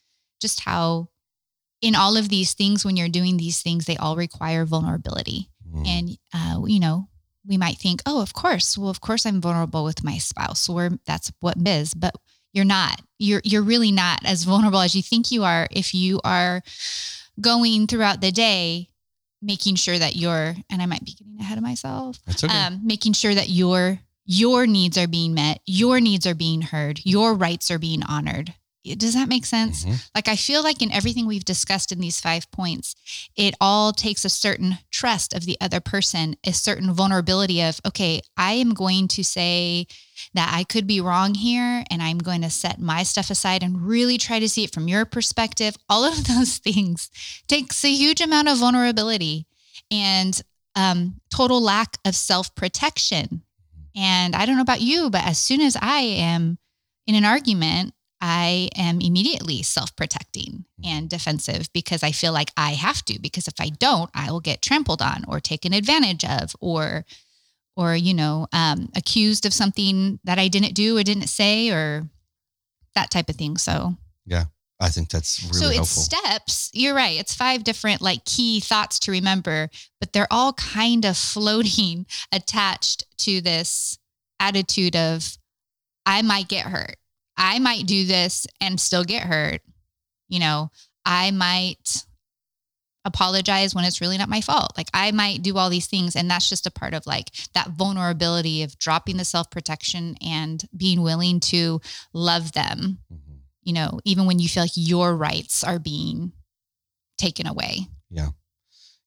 just 0.41 0.61
how 0.61 1.09
in 1.81 1.95
all 1.95 2.17
of 2.17 2.29
these 2.29 2.53
things, 2.53 2.83
when 2.83 2.97
you're 2.97 3.09
doing 3.09 3.37
these 3.37 3.61
things, 3.61 3.85
they 3.85 3.97
all 3.97 4.15
require 4.15 4.65
vulnerability. 4.65 5.49
Mm. 5.73 5.87
And, 5.87 6.17
uh, 6.33 6.65
you 6.65 6.79
know, 6.79 7.07
we 7.47 7.57
might 7.57 7.77
think, 7.77 8.01
oh, 8.05 8.21
of 8.21 8.33
course. 8.33 8.77
Well, 8.77 8.89
of 8.89 9.01
course, 9.01 9.25
I'm 9.25 9.41
vulnerable 9.41 9.83
with 9.83 10.03
my 10.03 10.17
spouse, 10.17 10.67
or 10.67 10.91
that's 11.05 11.31
what 11.39 11.63
biz, 11.63 11.93
but 11.93 12.15
you're 12.53 12.65
not. 12.65 13.01
You're 13.17 13.41
you're 13.43 13.63
really 13.63 13.91
not 13.91 14.25
as 14.25 14.43
vulnerable 14.43 14.79
as 14.79 14.95
you 14.95 15.01
think 15.01 15.31
you 15.31 15.43
are 15.43 15.67
if 15.71 15.93
you 15.93 16.19
are 16.23 16.61
going 17.39 17.87
throughout 17.87 18.21
the 18.21 18.31
day 18.31 18.89
making 19.41 19.75
sure 19.75 19.97
that 19.97 20.15
you're 20.15 20.55
and 20.69 20.81
I 20.81 20.85
might 20.85 21.03
be 21.03 21.13
getting 21.13 21.39
ahead 21.39 21.57
of 21.57 21.63
myself. 21.63 22.19
That's 22.25 22.43
okay. 22.43 22.57
Um, 22.57 22.81
making 22.83 23.13
sure 23.13 23.33
that 23.33 23.49
your 23.49 23.99
your 24.25 24.67
needs 24.67 24.97
are 24.97 25.07
being 25.07 25.33
met, 25.33 25.59
your 25.65 25.99
needs 25.99 26.27
are 26.27 26.35
being 26.35 26.61
heard, 26.61 26.99
your 27.03 27.33
rights 27.33 27.71
are 27.71 27.79
being 27.79 28.03
honored. 28.03 28.53
Does 28.97 29.13
that 29.13 29.29
make 29.29 29.45
sense? 29.45 29.83
Mm-hmm. 29.83 29.95
Like 30.15 30.27
I 30.27 30.35
feel 30.35 30.63
like 30.63 30.81
in 30.81 30.91
everything 30.91 31.25
we've 31.25 31.45
discussed 31.45 31.91
in 31.91 31.99
these 31.99 32.19
five 32.19 32.49
points, 32.51 32.95
it 33.35 33.55
all 33.59 33.93
takes 33.93 34.25
a 34.25 34.29
certain 34.29 34.79
trust 34.91 35.33
of 35.33 35.45
the 35.45 35.57
other 35.61 35.79
person, 35.79 36.35
a 36.45 36.53
certain 36.53 36.93
vulnerability 36.93 37.61
of, 37.61 37.79
okay, 37.85 38.21
I 38.37 38.53
am 38.53 38.73
going 38.73 39.07
to 39.09 39.23
say 39.23 39.87
that 40.33 40.51
I 40.53 40.63
could 40.63 40.87
be 40.87 41.01
wrong 41.01 41.35
here 41.35 41.83
and 41.89 42.01
I'm 42.01 42.17
going 42.17 42.41
to 42.41 42.49
set 42.49 42.79
my 42.79 43.03
stuff 43.03 43.29
aside 43.29 43.63
and 43.63 43.81
really 43.81 44.17
try 44.17 44.39
to 44.39 44.49
see 44.49 44.63
it 44.63 44.73
from 44.73 44.87
your 44.87 45.05
perspective. 45.05 45.75
All 45.89 46.03
of 46.03 46.23
those 46.27 46.57
things 46.57 47.09
takes 47.47 47.83
a 47.83 47.91
huge 47.91 48.21
amount 48.21 48.49
of 48.49 48.57
vulnerability 48.57 49.45
and 49.91 50.41
um, 50.75 51.19
total 51.33 51.61
lack 51.61 51.97
of 52.05 52.15
self 52.15 52.53
protection. 52.55 53.41
And 53.95 54.35
I 54.35 54.45
don't 54.45 54.55
know 54.55 54.61
about 54.61 54.81
you, 54.81 55.09
but 55.09 55.25
as 55.25 55.37
soon 55.37 55.61
as 55.61 55.75
I 55.81 55.99
am 55.99 56.57
in 57.07 57.15
an 57.15 57.25
argument, 57.25 57.93
I 58.21 58.69
am 58.75 58.99
immediately 59.01 59.63
self 59.63 59.95
protecting 59.95 60.65
and 60.83 61.09
defensive 61.09 61.71
because 61.73 62.03
I 62.03 62.11
feel 62.11 62.33
like 62.33 62.51
I 62.57 62.71
have 62.71 63.03
to, 63.05 63.19
because 63.19 63.47
if 63.47 63.55
I 63.59 63.69
don't, 63.69 64.09
I 64.13 64.31
will 64.31 64.41
get 64.41 64.61
trampled 64.61 65.01
on 65.01 65.23
or 65.27 65.39
taken 65.39 65.73
advantage 65.73 66.25
of 66.25 66.55
or 66.59 67.05
or 67.77 67.95
you 67.95 68.13
know 68.13 68.47
um, 68.51 68.89
accused 68.95 69.45
of 69.45 69.53
something 69.53 70.19
that 70.25 70.37
i 70.37 70.49
didn't 70.49 70.73
do 70.73 70.97
or 70.97 71.03
didn't 71.03 71.27
say 71.27 71.69
or 71.69 72.09
that 72.95 73.09
type 73.09 73.29
of 73.29 73.35
thing. 73.35 73.55
So 73.57 73.93
yeah 74.25 74.45
i 74.81 74.89
think 74.89 75.09
that's 75.09 75.41
really 75.43 75.53
so 75.53 75.67
it's 75.67 75.75
helpful. 75.77 76.03
steps. 76.03 76.71
You're 76.73 76.95
right. 76.95 77.19
It's 77.19 77.33
five 77.33 77.63
different 77.63 78.01
like 78.01 78.25
key 78.25 78.59
thoughts 78.59 78.99
to 78.99 79.11
remember 79.11 79.69
but 79.99 80.11
they're 80.11 80.27
all 80.29 80.53
kind 80.53 81.05
of 81.05 81.15
floating 81.15 82.05
attached 82.31 83.05
to 83.19 83.39
this 83.41 83.97
attitude 84.41 84.95
of 84.95 85.37
i 86.05 86.21
might 86.21 86.47
get 86.47 86.65
hurt 86.65 86.95
i 87.39 87.57
might 87.57 87.87
do 87.87 88.05
this 88.05 88.45
and 88.61 88.79
still 88.79 89.03
get 89.03 89.23
hurt 89.23 89.61
you 90.27 90.39
know 90.39 90.69
i 91.05 91.31
might 91.31 92.03
apologize 93.05 93.73
when 93.73 93.85
it's 93.85 94.01
really 94.01 94.17
not 94.17 94.29
my 94.29 94.41
fault. 94.41 94.71
Like 94.77 94.87
I 94.93 95.11
might 95.11 95.41
do 95.41 95.57
all 95.57 95.69
these 95.69 95.87
things 95.87 96.15
and 96.15 96.29
that's 96.29 96.49
just 96.49 96.67
a 96.67 96.71
part 96.71 96.93
of 96.93 97.05
like 97.05 97.31
that 97.53 97.69
vulnerability 97.69 98.63
of 98.63 98.77
dropping 98.77 99.17
the 99.17 99.25
self-protection 99.25 100.15
and 100.25 100.63
being 100.75 101.01
willing 101.01 101.39
to 101.41 101.81
love 102.13 102.51
them. 102.53 102.99
Mm-hmm. 103.11 103.33
You 103.63 103.73
know, 103.73 103.99
even 104.05 104.25
when 104.25 104.39
you 104.39 104.49
feel 104.49 104.63
like 104.63 104.71
your 104.75 105.15
rights 105.15 105.63
are 105.63 105.79
being 105.79 106.31
taken 107.17 107.47
away. 107.47 107.87
Yeah. 108.09 108.29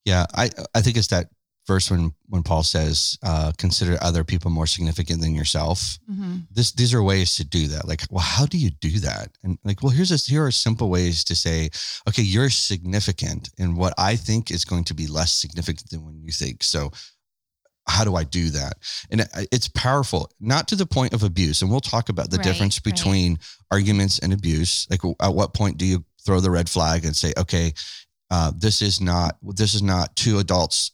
Yeah, 0.05 0.27
I 0.35 0.51
I 0.75 0.81
think 0.81 0.97
it's 0.97 1.09
that 1.09 1.29
verse 1.66 1.90
when 1.90 2.12
when 2.29 2.42
Paul 2.42 2.62
says, 2.62 3.18
uh, 3.22 3.53
"Consider 3.59 3.96
other 4.01 4.25
people 4.25 4.51
more 4.51 4.66
significant 4.66 5.20
than 5.20 5.35
yourself." 5.35 5.98
Mm-hmm. 6.11 6.38
This 6.51 6.72
these 6.72 6.94
are 6.94 7.03
ways 7.03 7.37
to 7.37 7.44
do 7.44 7.68
that. 7.68 7.87
Like, 7.87 8.03
well, 8.11 8.25
how 8.25 8.46
do 8.46 8.59
you 8.59 8.70
do 8.70 8.98
that? 9.01 9.31
And 9.42 9.59
like, 9.64 9.83
well, 9.83 9.90
here's 9.90 10.11
a, 10.11 10.16
here 10.16 10.44
are 10.44 10.51
simple 10.51 10.90
ways 10.90 11.25
to 11.25 11.35
say, 11.35 11.70
okay, 12.09 12.22
you're 12.22 12.51
significant, 12.51 13.51
and 13.59 13.77
what 13.77 13.94
I 13.98 14.16
think 14.16 14.51
is 14.51 14.64
going 14.64 14.85
to 14.85 14.94
be 14.94 15.07
less 15.07 15.33
significant 15.33 15.90
than 15.90 16.05
when 16.05 16.20
you 16.20 16.33
think. 16.33 16.62
So, 16.62 16.90
how 17.87 18.05
do 18.05 18.16
I 18.16 18.25
do 18.25 18.51
that? 18.51 18.75
And 19.11 19.27
it's 19.51 19.68
powerful, 19.68 20.31
not 20.40 20.68
to 20.68 20.77
the 20.77 20.87
point 20.87 21.12
of 21.12 21.22
abuse. 21.22 21.62
And 21.62 21.70
we'll 21.70 21.81
talk 21.81 22.09
about 22.09 22.31
the 22.31 22.38
Right, 22.38 22.44
difference 22.44 22.79
right. 22.79 22.94
between 22.94 23.38
arguments 23.70 24.18
and 24.18 24.33
abuse. 24.33 24.87
Like, 24.90 25.01
at 25.20 25.35
what 25.35 25.55
point 25.55 25.79
do 25.79 25.85
you 25.85 26.05
throw 26.25 26.40
the 26.40 26.51
red 26.51 26.68
flag 26.68 27.05
and 27.05 27.14
say, 27.16 27.33
okay, 27.37 27.72
uh, 28.31 28.51
this 28.57 28.81
is 28.81 29.01
not 29.01 29.37
this 29.42 29.75
is 29.75 29.83
not 29.83 30.16
two 30.16 30.38
adults 30.38 30.92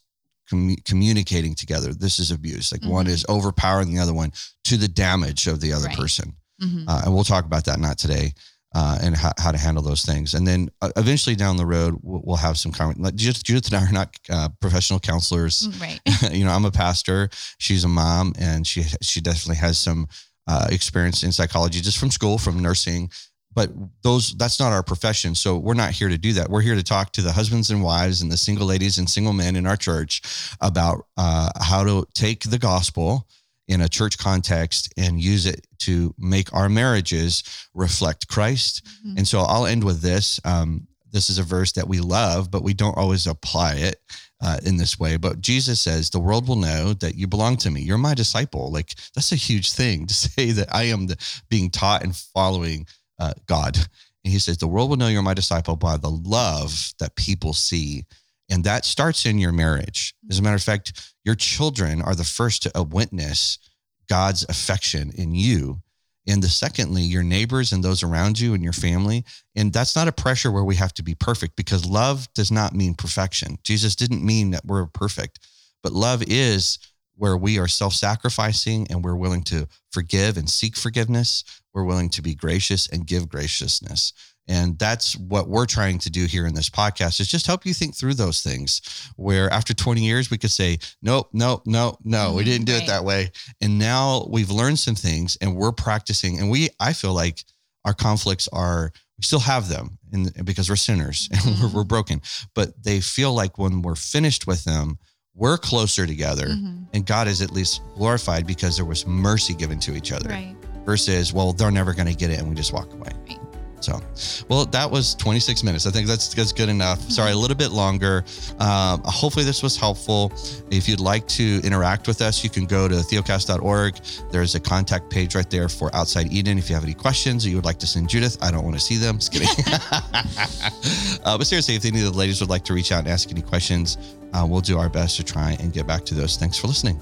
commu- 0.51 0.83
communicating 0.85 1.55
together. 1.55 1.93
This 1.93 2.19
is 2.19 2.31
abuse. 2.31 2.71
Like 2.71 2.83
one 2.85 3.05
Mhm. 3.05 3.09
is 3.09 3.25
overpowering 3.29 3.93
the 3.93 4.01
other 4.01 4.13
one 4.13 4.31
to 4.65 4.77
the 4.77 4.87
damage 4.87 5.47
of 5.47 5.59
the 5.61 5.73
other 5.73 5.87
Right. 5.87 5.97
person. 5.97 6.33
Mm-hmm. 6.61 6.89
Uh, 6.89 7.01
and 7.05 7.13
we'll 7.13 7.23
talk 7.23 7.45
about 7.45 7.65
that 7.65 7.79
not 7.79 7.97
today. 7.97 8.33
Uh, 8.75 8.99
and 9.01 9.17
how, 9.17 9.31
how 9.39 9.51
to 9.51 9.57
handle 9.57 9.81
those 9.81 10.03
things, 10.03 10.35
and 10.35 10.45
then 10.47 10.69
uh, 10.83 10.91
eventually 10.95 11.35
down 11.35 11.57
the 11.57 11.65
road 11.65 11.95
we'll, 12.03 12.21
we'll 12.23 12.35
have 12.37 12.55
some. 12.55 12.71
Con- 12.71 12.93
like 12.99 13.15
Judith, 13.15 13.43
Judith 13.43 13.65
and 13.73 13.75
I 13.83 13.89
are 13.89 13.91
not 13.91 14.15
uh, 14.29 14.49
professional 14.61 14.99
counselors 14.99 15.67
right. 15.81 15.99
you 16.31 16.45
know, 16.45 16.51
I'm 16.51 16.65
a 16.65 16.69
pastor. 16.71 17.31
She's 17.57 17.83
a 17.83 17.87
mom, 17.87 18.33
and 18.37 18.67
she 18.67 18.83
she 19.01 19.21
definitely 19.21 19.55
has 19.55 19.79
some 19.79 20.07
uh, 20.45 20.67
experience 20.69 21.23
in 21.23 21.31
psychology 21.31 21.81
just 21.81 21.97
from 21.97 22.11
school, 22.11 22.37
from 22.37 22.59
nursing. 22.61 23.09
But 23.53 23.71
those 24.03 24.35
that's 24.37 24.59
not 24.59 24.71
our 24.71 24.83
profession, 24.83 25.33
so 25.35 25.57
we're 25.57 25.73
not 25.73 25.91
here 25.91 26.09
to 26.09 26.17
do 26.17 26.33
that. 26.33 26.49
We're 26.49 26.61
here 26.61 26.75
to 26.75 26.83
talk 26.83 27.11
to 27.13 27.21
the 27.21 27.31
husbands 27.31 27.71
and 27.71 27.83
wives 27.83 28.21
and 28.21 28.31
the 28.31 28.37
single 28.37 28.67
ladies 28.67 28.97
and 28.97 29.09
single 29.09 29.33
men 29.33 29.55
in 29.55 29.65
our 29.65 29.77
church 29.77 30.21
about 30.61 31.05
uh, 31.17 31.49
how 31.59 31.83
to 31.83 32.05
take 32.13 32.43
the 32.43 32.59
gospel 32.59 33.27
in 33.67 33.81
a 33.81 33.89
church 33.89 34.17
context 34.17 34.93
and 34.97 35.21
use 35.21 35.45
it 35.45 35.65
to 35.79 36.13
make 36.17 36.53
our 36.53 36.69
marriages 36.69 37.43
reflect 37.73 38.27
Christ. 38.27 38.81
Mhm. 39.05 39.17
And 39.17 39.27
so 39.27 39.41
I'll 39.41 39.65
end 39.65 39.83
with 39.83 40.01
this. 40.01 40.39
Um, 40.43 40.87
this 41.11 41.29
is 41.29 41.37
a 41.37 41.43
verse 41.43 41.71
that 41.73 41.87
we 41.87 41.99
love, 41.99 42.51
but 42.51 42.63
we 42.63 42.73
don't 42.73 42.97
always 42.97 43.25
apply 43.27 43.75
it 43.75 44.01
uh, 44.41 44.57
in 44.63 44.77
this 44.77 44.99
way. 44.99 45.17
But 45.17 45.41
Jesus 45.41 45.79
says, 45.81 46.09
The 46.09 46.19
world 46.19 46.47
will 46.47 46.55
know 46.55 46.93
that 46.93 47.15
you 47.15 47.27
belong 47.27 47.57
to 47.57 47.71
me. 47.71 47.81
You're 47.81 47.97
my 47.97 48.13
disciple. 48.13 48.71
Like, 48.71 48.93
that's 49.15 49.31
a 49.31 49.35
huge 49.35 49.71
thing 49.71 50.07
to 50.07 50.13
say 50.29 50.51
that 50.51 50.73
I 50.73 50.83
am 50.83 51.07
the, 51.07 51.17
being 51.49 51.69
taught 51.69 52.03
and 52.03 52.15
following 52.15 52.85
uh, 53.19 53.33
God. 53.47 53.77
And 54.23 54.33
he 54.33 54.39
says, 54.39 54.57
The 54.57 54.67
world 54.67 54.89
will 54.89 54.97
know 54.97 55.07
you're 55.07 55.21
my 55.21 55.33
disciple 55.33 55.75
by 55.75 55.97
the 55.97 56.09
love 56.09 56.93
that 56.99 57.15
people 57.15 57.53
see. 57.53 58.05
And 58.49 58.63
that 58.63 58.85
starts 58.85 59.25
in 59.25 59.37
your 59.37 59.51
marriage. 59.51 60.15
As 60.29 60.39
a 60.39 60.41
matter 60.41 60.55
of 60.55 60.63
fact, 60.63 61.13
your 61.23 61.35
children 61.35 62.01
are 62.01 62.15
the 62.15 62.23
first 62.23 62.63
to 62.63 62.83
witness 62.83 63.59
God's 64.07 64.43
affection 64.49 65.11
in 65.15 65.35
you. 65.35 65.81
And 66.27 66.43
the 66.43 66.49
secondly, 66.49 67.01
your 67.01 67.23
neighbors 67.23 67.71
and 67.71 67.83
those 67.83 68.03
around 68.03 68.39
you 68.39 68.53
and 68.53 68.63
your 68.63 68.73
family. 68.73 69.23
And 69.55 69.71
that's 69.71 69.95
not 69.95 70.07
a 70.07 70.11
pressure 70.11 70.51
where 70.51 70.63
we 70.63 70.75
have 70.75 70.93
to 70.95 71.03
be 71.03 71.15
perfect 71.15 71.55
because 71.55 71.85
love 71.85 72.31
does 72.33 72.51
not 72.51 72.75
mean 72.75 72.93
perfection. 72.93 73.57
Jesus 73.63 73.95
didn't 73.95 74.25
mean 74.25 74.51
that 74.51 74.65
we're 74.65 74.85
perfect, 74.87 75.39
but 75.81 75.91
love 75.91 76.23
is 76.27 76.77
where 77.15 77.37
we 77.37 77.59
are 77.59 77.67
self 77.67 77.93
sacrificing 77.93 78.87
and 78.89 79.03
we're 79.03 79.15
willing 79.15 79.43
to 79.43 79.67
forgive 79.91 80.37
and 80.37 80.49
seek 80.49 80.75
forgiveness. 80.75 81.43
We're 81.73 81.83
willing 81.83 82.09
to 82.09 82.21
be 82.21 82.33
gracious 82.35 82.87
and 82.87 83.05
give 83.05 83.29
graciousness. 83.29 84.13
And 84.47 84.79
that's 84.79 85.15
what 85.15 85.47
we're 85.47 85.67
trying 85.67 85.99
to 85.99 86.09
do 86.09 86.25
here 86.25 86.47
in 86.47 86.55
this 86.55 86.71
podcast 86.71 87.19
is 87.19 87.27
just 87.27 87.45
help 87.45 87.67
you 87.67 87.73
think 87.73 87.95
through 87.95 88.15
those 88.15 88.41
things 88.41 88.81
where 89.15 89.47
after 89.53 89.75
20 89.75 90.01
years, 90.03 90.31
we 90.31 90.39
could 90.39 90.49
say, 90.49 90.79
nope, 91.03 91.29
nope, 91.33 91.61
no, 91.67 91.97
no, 92.03 92.33
we 92.33 92.41
Mhm, 92.41 92.45
didn't 92.45 92.65
do 92.65 92.73
it 92.73 92.87
that 92.87 93.05
way. 93.05 93.31
And 93.61 93.77
now 93.77 94.25
we've 94.27 94.49
learned 94.49 94.79
some 94.79 94.95
things 94.95 95.37
and 95.39 95.55
we're 95.55 95.71
practicing. 95.71 96.39
And 96.39 96.49
we, 96.49 96.69
I 96.79 96.93
feel 96.93 97.13
like 97.13 97.43
our 97.85 97.93
conflicts 97.93 98.47
are, 98.51 98.91
we 99.19 99.23
still 99.23 99.39
have 99.41 99.69
them 99.69 99.99
and 100.11 100.33
because 100.45 100.67
we're 100.67 100.75
sinners 100.77 101.29
and 101.31 101.59
we're, 101.61 101.69
we're 101.69 101.83
broken, 101.83 102.19
but 102.55 102.81
they 102.83 103.01
feel 103.01 103.33
like 103.33 103.59
when 103.59 103.83
we're 103.83 103.93
finished 103.95 104.47
with 104.47 104.63
them, 104.63 104.97
we're 105.35 105.57
closer 105.59 106.07
together 106.07 106.47
Mhm. 106.47 106.87
and 106.93 107.05
God 107.05 107.27
is 107.27 107.43
at 107.43 107.51
least 107.51 107.81
glorified 107.95 108.47
because 108.47 108.75
there 108.77 108.85
was 108.85 109.05
mercy 109.05 109.53
given 109.53 109.79
to 109.81 109.95
each 109.95 110.11
other 110.11 110.29
Right. 110.29 110.55
Versus, 110.89 111.31
well, 111.31 111.53
they're 111.53 111.69
never 111.69 111.93
going 111.93 112.07
to 112.07 112.15
get 112.15 112.31
it 112.31 112.39
and 112.39 112.49
we 112.49 112.55
just 112.55 112.73
walk 112.73 112.91
away. 112.93 113.11
Right. 113.27 113.39
So, 113.79 114.01
well, 114.49 114.65
that 114.65 114.89
was 114.89 115.13
26 115.15 115.63
minutes. 115.63 115.85
I 115.85 115.91
think 115.91 116.07
that's, 116.07 116.33
that's 116.33 116.51
good 116.51 116.67
enough. 116.67 116.99
Sorry, 117.11 117.31
a 117.31 117.35
little 117.35 117.55
bit 117.55 117.71
longer. 117.71 118.25
Um, 118.59 119.01
hopefully, 119.05 119.45
this 119.45 119.61
was 119.61 119.77
helpful. 119.77 120.33
If 120.71 120.89
you'd 120.89 120.99
like 120.99 121.27
to 121.27 121.61
interact 121.63 122.07
with 122.07 122.21
us, 122.21 122.43
you 122.43 122.49
can 122.49 122.65
go 122.65 122.87
to 122.87 122.95
theocast.org. 122.95 123.95
There's 124.31 124.55
a 124.55 124.59
contact 124.59 125.11
page 125.11 125.35
right 125.35 125.49
there 125.49 125.69
for 125.69 125.95
Outside 125.95 126.33
Eden. 126.33 126.57
If 126.57 126.69
you 126.69 126.75
have 126.75 126.83
any 126.83 126.95
questions 126.95 127.45
or 127.45 127.49
you 127.49 127.55
would 127.55 127.65
like 127.65 127.79
to 127.79 127.87
send 127.87 128.09
Judith, 128.09 128.37
I 128.41 128.51
don't 128.51 128.63
want 128.63 128.75
to 128.75 128.81
see 128.81 128.97
them. 128.97 129.19
Just 129.19 129.31
kidding. 129.31 129.47
uh, 131.23 131.37
but 131.37 131.45
seriously, 131.45 131.75
if 131.75 131.85
any 131.85 131.99
of 131.99 132.11
the 132.11 132.17
ladies 132.17 132.41
would 132.41 132.49
like 132.49 132.65
to 132.65 132.73
reach 132.73 132.91
out 132.91 132.99
and 132.99 133.07
ask 133.07 133.31
any 133.31 133.43
questions, 133.43 133.97
uh, 134.33 134.45
we'll 134.49 134.59
do 134.59 134.77
our 134.77 134.89
best 134.89 135.15
to 135.17 135.23
try 135.23 135.55
and 135.61 135.71
get 135.71 135.87
back 135.87 136.03
to 136.05 136.15
those. 136.15 136.35
Thanks 136.35 136.57
for 136.59 136.67
listening. 136.67 137.01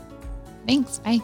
Thanks. 0.67 0.99
Bye. 0.99 1.21